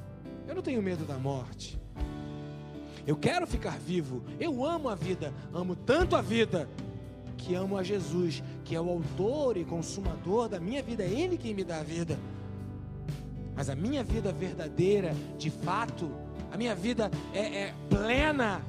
Eu 0.46 0.54
não 0.54 0.62
tenho 0.62 0.82
medo 0.82 1.04
da 1.04 1.18
morte. 1.18 1.78
Eu 3.06 3.16
quero 3.16 3.46
ficar 3.46 3.78
vivo. 3.78 4.22
Eu 4.40 4.64
amo 4.64 4.88
a 4.88 4.94
vida, 4.94 5.34
amo 5.52 5.76
tanto 5.76 6.16
a 6.16 6.22
vida 6.22 6.68
que 7.48 7.54
amo 7.54 7.78
a 7.78 7.82
Jesus, 7.82 8.42
que 8.62 8.76
é 8.76 8.80
o 8.80 8.90
autor 8.90 9.56
e 9.56 9.64
consumador 9.64 10.50
da 10.50 10.60
minha 10.60 10.82
vida, 10.82 11.02
é 11.02 11.08
Ele 11.08 11.38
quem 11.38 11.54
me 11.54 11.64
dá 11.64 11.80
a 11.80 11.82
vida. 11.82 12.18
Mas 13.56 13.70
a 13.70 13.74
minha 13.74 14.04
vida 14.04 14.30
verdadeira, 14.30 15.16
de 15.38 15.48
fato, 15.48 16.10
a 16.52 16.58
minha 16.58 16.74
vida 16.74 17.10
é, 17.32 17.62
é 17.62 17.74
plena, 17.88 18.60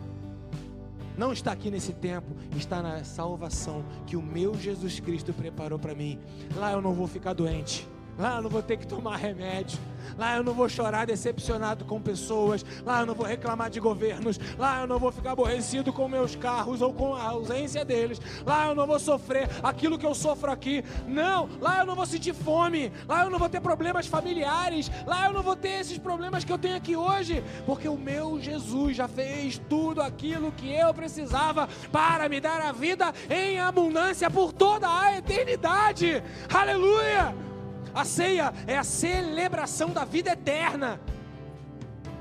não 1.18 1.34
está 1.34 1.52
aqui 1.52 1.70
nesse 1.70 1.92
tempo, 1.92 2.34
está 2.56 2.82
na 2.82 3.04
salvação 3.04 3.84
que 4.08 4.16
o 4.16 4.22
meu 4.22 4.56
Jesus 4.56 5.02
Cristo 5.02 5.34
preparou 5.34 5.78
para 5.78 5.94
mim. 5.94 6.18
Lá 6.56 6.72
eu 6.72 6.82
não 6.82 6.94
vou 6.94 7.06
ficar 7.06 7.34
doente. 7.34 7.86
Lá 8.20 8.36
eu 8.36 8.42
não 8.42 8.50
vou 8.50 8.62
ter 8.62 8.76
que 8.76 8.86
tomar 8.86 9.16
remédio. 9.16 9.80
Lá 10.18 10.36
eu 10.36 10.44
não 10.44 10.54
vou 10.54 10.68
chorar 10.68 11.08
decepcionado 11.08 11.86
com 11.86 12.02
pessoas. 12.02 12.66
Lá 12.86 13.00
eu 13.00 13.06
não 13.06 13.16
vou 13.16 13.26
reclamar 13.26 13.70
de 13.70 13.80
governos. 13.80 14.38
Lá 14.58 14.82
eu 14.82 14.88
não 14.88 15.00
vou 15.00 15.10
ficar 15.10 15.32
aborrecido 15.32 15.94
com 15.94 16.06
meus 16.10 16.36
carros 16.36 16.82
ou 16.82 16.94
com 16.94 17.16
a 17.16 17.24
ausência 17.24 17.86
deles. 17.86 18.20
Lá 18.46 18.68
eu 18.68 18.76
não 18.76 18.86
vou 18.86 19.00
sofrer 19.00 19.50
aquilo 19.64 19.98
que 19.98 20.06
eu 20.06 20.14
sofro 20.14 20.52
aqui. 20.52 20.84
Não, 21.08 21.50
lá 21.62 21.80
eu 21.80 21.86
não 21.86 21.96
vou 21.96 22.06
sentir 22.06 22.34
fome. 22.34 22.92
Lá 23.08 23.24
eu 23.24 23.30
não 23.30 23.40
vou 23.40 23.48
ter 23.48 23.62
problemas 23.62 24.06
familiares. 24.06 24.92
Lá 25.08 25.28
eu 25.28 25.34
não 25.34 25.42
vou 25.42 25.56
ter 25.56 25.80
esses 25.80 25.98
problemas 25.98 26.44
que 26.44 26.52
eu 26.52 26.58
tenho 26.58 26.76
aqui 26.76 26.98
hoje. 26.98 27.42
Porque 27.66 27.88
o 27.88 27.98
meu 27.98 28.38
Jesus 28.42 28.98
já 28.98 29.08
fez 29.08 29.62
tudo 29.70 30.02
aquilo 30.02 30.52
que 30.52 30.74
eu 30.74 30.94
precisava 30.94 31.70
para 31.90 32.28
me 32.28 32.42
dar 32.42 32.60
a 32.60 32.74
vida 32.74 33.14
em 33.30 33.62
abundância 33.62 34.30
por 34.30 34.52
toda 34.52 34.90
a 34.90 35.18
eternidade. 35.18 36.22
Aleluia! 36.54 37.49
A 37.94 38.06
ceia 38.06 38.54
é 38.68 38.78
a 38.78 38.84
celebração 38.84 39.90
da 39.90 40.06
vida 40.06 40.32
eterna. 40.32 41.00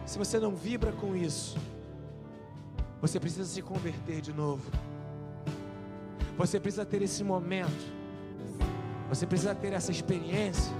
Se 0.07 0.19
você 0.19 0.39
não 0.39 0.55
vibra 0.55 0.93
com 0.93 1.14
isso, 1.14 1.59
você 3.01 3.21
precisa 3.21 3.45
se 3.45 3.62
converter 3.62 4.21
de 4.21 4.33
novo. 4.33 4.71
Você 6.37 6.59
precisa 6.59 6.85
ter 6.85 7.03
esse 7.03 7.23
momento. 7.23 7.93
Você 9.09 9.27
precisa 9.27 9.55
ter 9.55 9.73
essa 9.73 9.91
experiência. 9.91 10.73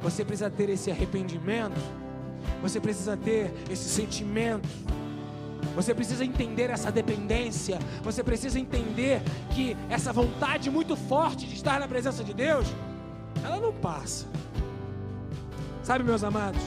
Você 0.00 0.24
precisa 0.24 0.50
ter 0.50 0.68
esse 0.70 0.90
arrependimento. 0.90 1.80
Você 2.62 2.80
precisa 2.80 3.16
ter 3.16 3.52
esse 3.70 3.88
sentimento. 3.88 4.68
Você 5.74 5.94
precisa 5.94 6.24
entender 6.24 6.70
essa 6.70 6.90
dependência. 6.90 7.78
Você 8.02 8.22
precisa 8.22 8.58
entender 8.58 9.20
que 9.50 9.76
essa 9.90 10.12
vontade 10.12 10.70
muito 10.70 10.96
forte 10.96 11.46
de 11.46 11.54
estar 11.54 11.78
na 11.78 11.86
presença 11.86 12.24
de 12.24 12.32
Deus 12.32 12.66
ela 13.46 13.60
não 13.60 13.72
passa. 13.72 14.26
Sabe, 15.82 16.02
meus 16.04 16.24
amados? 16.24 16.60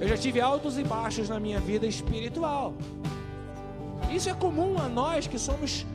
Eu 0.00 0.08
já 0.08 0.16
tive 0.16 0.40
altos 0.40 0.78
e 0.78 0.84
baixos 0.84 1.28
na 1.28 1.38
minha 1.38 1.60
vida 1.60 1.86
espiritual. 1.86 2.74
Isso 4.10 4.28
é 4.28 4.34
comum 4.34 4.78
a 4.78 4.88
nós 4.88 5.26
que 5.26 5.38
somos 5.38 5.86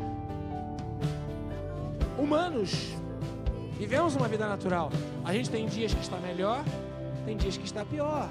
humanos. 2.18 2.72
Vivemos 3.78 4.16
uma 4.16 4.28
vida 4.28 4.48
natural. 4.48 4.92
A 5.24 5.34
gente 5.34 5.50
tem 5.50 5.66
dias 5.66 5.94
que 5.94 6.02
está 6.02 6.18
melhor, 6.18 6.64
tem 7.26 7.36
dias 7.38 7.58
que 7.58 7.66
está 7.66 7.84
pior. 7.86 8.30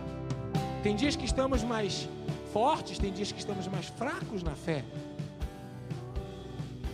Tem 0.83 0.95
dias 0.95 1.17
que 1.17 1.25
estamos 1.25 1.63
mais 1.63 2.09
fortes, 2.53 2.99
tem 2.99 3.13
dias 3.13 3.33
que 3.33 3.39
estamos 3.39 3.67
mais 3.67 3.87
fracos 3.87 4.43
na 4.43 4.55
fé. 4.55 4.85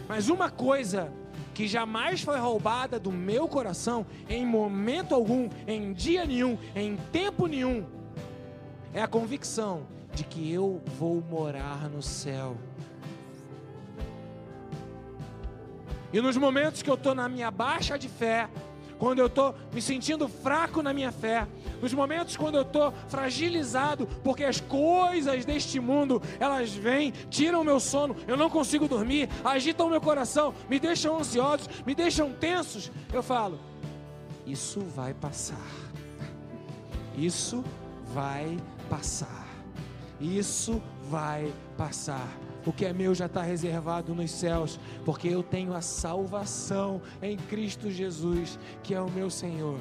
Mas 0.09 0.29
uma 0.29 0.51
coisa 0.51 1.13
que 1.55 1.69
jamais 1.69 2.21
foi 2.21 2.39
roubada 2.39 2.99
do 2.99 3.13
meu 3.13 3.47
coração 3.47 4.05
em 4.29 4.45
momento 4.45 5.15
algum, 5.15 5.49
em 5.67 5.93
dia 5.93 6.27
nenhum, 6.27 6.59
em 6.75 6.97
tempo 7.13 7.47
nenhum, 7.47 7.87
é 8.93 9.01
a 9.01 9.07
convicção 9.07 9.87
de 10.13 10.25
que 10.25 10.53
eu 10.53 10.83
vou 10.99 11.23
morar 11.23 11.89
no 11.89 12.03
céu. 12.03 12.57
E 16.13 16.21
nos 16.21 16.37
momentos 16.37 16.83
que 16.83 16.91
eu 16.91 16.95
estou 16.95 17.15
na 17.15 17.29
minha 17.29 17.51
baixa 17.51 17.99
de 17.99 18.09
fé, 18.09 18.49
quando 18.99 19.19
eu 19.19 19.27
estou 19.27 19.55
me 19.73 19.81
sentindo 19.81 20.29
fraco 20.29 20.83
na 20.83 20.93
minha 20.93 21.13
fé, 21.13 21.47
nos 21.81 21.93
momentos 21.93 22.37
quando 22.37 22.57
eu 22.57 22.63
estou 22.63 22.93
fragilizado, 23.09 24.07
porque 24.23 24.45
as 24.45 24.61
coisas 24.61 25.45
deste 25.45 25.81
mundo 25.81 26.23
elas 26.39 26.73
vêm, 26.73 27.13
tiram 27.31 27.61
o 27.61 27.65
meu 27.65 27.81
sono, 27.81 28.17
eu 28.27 28.37
não 28.37 28.49
consigo 28.49 28.89
dormir, 28.89 29.29
agitam 29.45 29.87
o 29.87 29.91
meu 29.91 30.01
coração, 30.01 30.55
me 30.69 30.79
deixam 30.79 31.19
ansiosos, 31.19 31.69
me 31.85 31.95
deixam 31.95 32.33
tensos, 32.33 32.91
eu 33.13 33.23
falo: 33.23 33.59
Isso 34.47 34.81
vai 34.81 35.13
passar, 35.15 35.67
isso 37.17 37.65
vai 38.13 38.57
passar, 38.89 39.49
isso 40.21 40.83
vai 41.11 41.53
passar. 41.77 42.44
O 42.67 42.73
que 42.73 42.87
é 42.87 42.93
meu 42.93 43.15
já 43.15 43.27
está 43.27 43.43
reservado 43.43 44.15
nos 44.15 44.31
céus, 44.31 44.81
porque 45.05 45.29
eu 45.29 45.43
tenho 45.43 45.75
a 45.75 45.81
salvação 45.81 47.03
em 47.21 47.37
Cristo 47.37 47.91
Jesus, 47.91 48.59
que 48.83 48.95
é 48.95 49.01
o 49.01 49.11
meu 49.11 49.29
Senhor. 49.29 49.79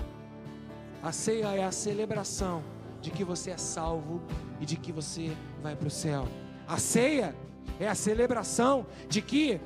A 1.01 1.11
ceia 1.11 1.47
é 1.55 1.63
a 1.63 1.71
celebração 1.71 2.63
de 3.01 3.11
que 3.11 3.23
você 3.23 3.51
é 3.51 3.57
salvo 3.57 4.21
e 4.59 4.65
de 4.65 4.77
que 4.77 4.91
você 4.91 5.35
vai 5.61 5.75
para 5.75 5.87
o 5.87 5.91
céu. 5.91 6.27
A 6.67 6.77
ceia 6.77 7.35
é 7.79 7.87
a 7.87 7.95
celebração 7.95 8.85
de 9.09 9.21
que 9.21 9.59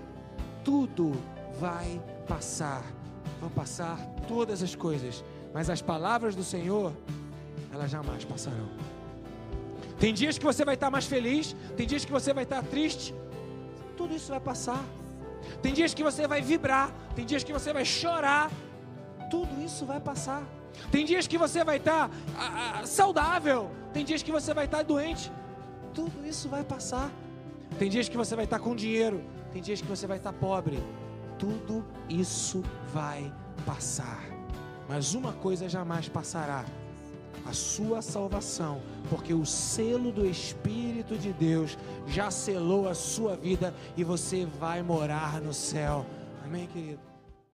tudo 0.63 1.11
vai 1.59 2.01
passar. 2.28 2.84
Vão 3.39 3.49
passar 3.49 3.97
todas 4.28 4.63
as 4.63 4.76
coisas, 4.76 5.24
mas 5.53 5.70
as 5.70 5.82
palavras 5.82 6.36
do 6.36 6.43
Senhor, 6.43 6.91
elas 7.72 7.91
jamais 7.91 8.26
passarão. 8.26 8.97
Tem 10.00 10.14
dias 10.14 10.38
que 10.38 10.45
você 10.45 10.64
vai 10.64 10.76
estar 10.76 10.89
mais 10.91 11.06
feliz, 11.06 11.56
tem 11.76 11.88
dias 11.88 12.06
que 12.06 12.12
você 12.12 12.34
vai 12.34 12.43
estar 12.43 12.64
triste. 12.64 13.14
Tudo 13.95 14.16
isso 14.16 14.30
vai 14.30 14.39
passar. 14.39 14.84
Tem 15.62 15.74
dias 15.74 15.93
que 15.93 16.04
você 16.04 16.28
vai 16.28 16.41
vibrar, 16.41 16.91
tem 17.16 17.26
dias 17.26 17.43
que 17.43 17.54
você 17.54 17.74
vai 17.74 17.86
chorar. 17.86 18.52
Tudo 19.30 19.62
isso 19.62 19.86
vai 19.86 20.00
passar. 20.00 20.43
Tem 20.91 21.04
dias 21.06 21.26
que 21.28 21.38
você 21.38 21.64
vai 21.64 21.78
estar 21.78 22.10
ah, 22.38 22.80
ah, 22.82 22.86
saudável, 22.86 23.72
tem 23.93 24.06
dias 24.06 24.22
que 24.22 24.32
você 24.32 24.54
vai 24.54 24.66
estar 24.66 24.84
doente. 24.84 25.32
Tudo 25.93 26.26
isso 26.26 26.48
vai 26.48 26.64
passar. 26.64 27.12
Tem 27.80 27.89
dias 27.89 28.08
que 28.08 28.16
você 28.16 28.36
vai 28.36 28.45
estar 28.45 28.60
com 28.60 28.76
dinheiro, 28.76 29.24
tem 29.52 29.62
dias 29.62 29.82
que 29.82 29.88
você 29.88 30.06
vai 30.06 30.18
estar 30.18 30.34
pobre. 30.34 30.80
Tudo 31.39 31.84
isso 32.08 32.64
vai 32.93 33.34
passar. 33.66 34.24
Mas 34.88 35.14
uma 35.14 35.34
coisa 35.34 35.68
jamais 35.68 36.08
passará: 36.08 36.64
a 37.45 37.53
sua 37.53 38.01
salvação, 38.01 38.81
porque 39.09 39.33
o 39.33 39.45
selo 39.45 40.11
do 40.11 40.25
Espírito 40.25 41.17
de 41.17 41.31
Deus 41.33 41.77
já 42.07 42.29
selou 42.29 42.88
a 42.88 42.93
sua 42.93 43.35
vida 43.35 43.73
e 43.95 44.03
você 44.03 44.45
vai 44.45 44.81
morar 44.81 45.41
no 45.41 45.53
céu. 45.53 46.05
Amém, 46.43 46.67
querido? 46.67 47.07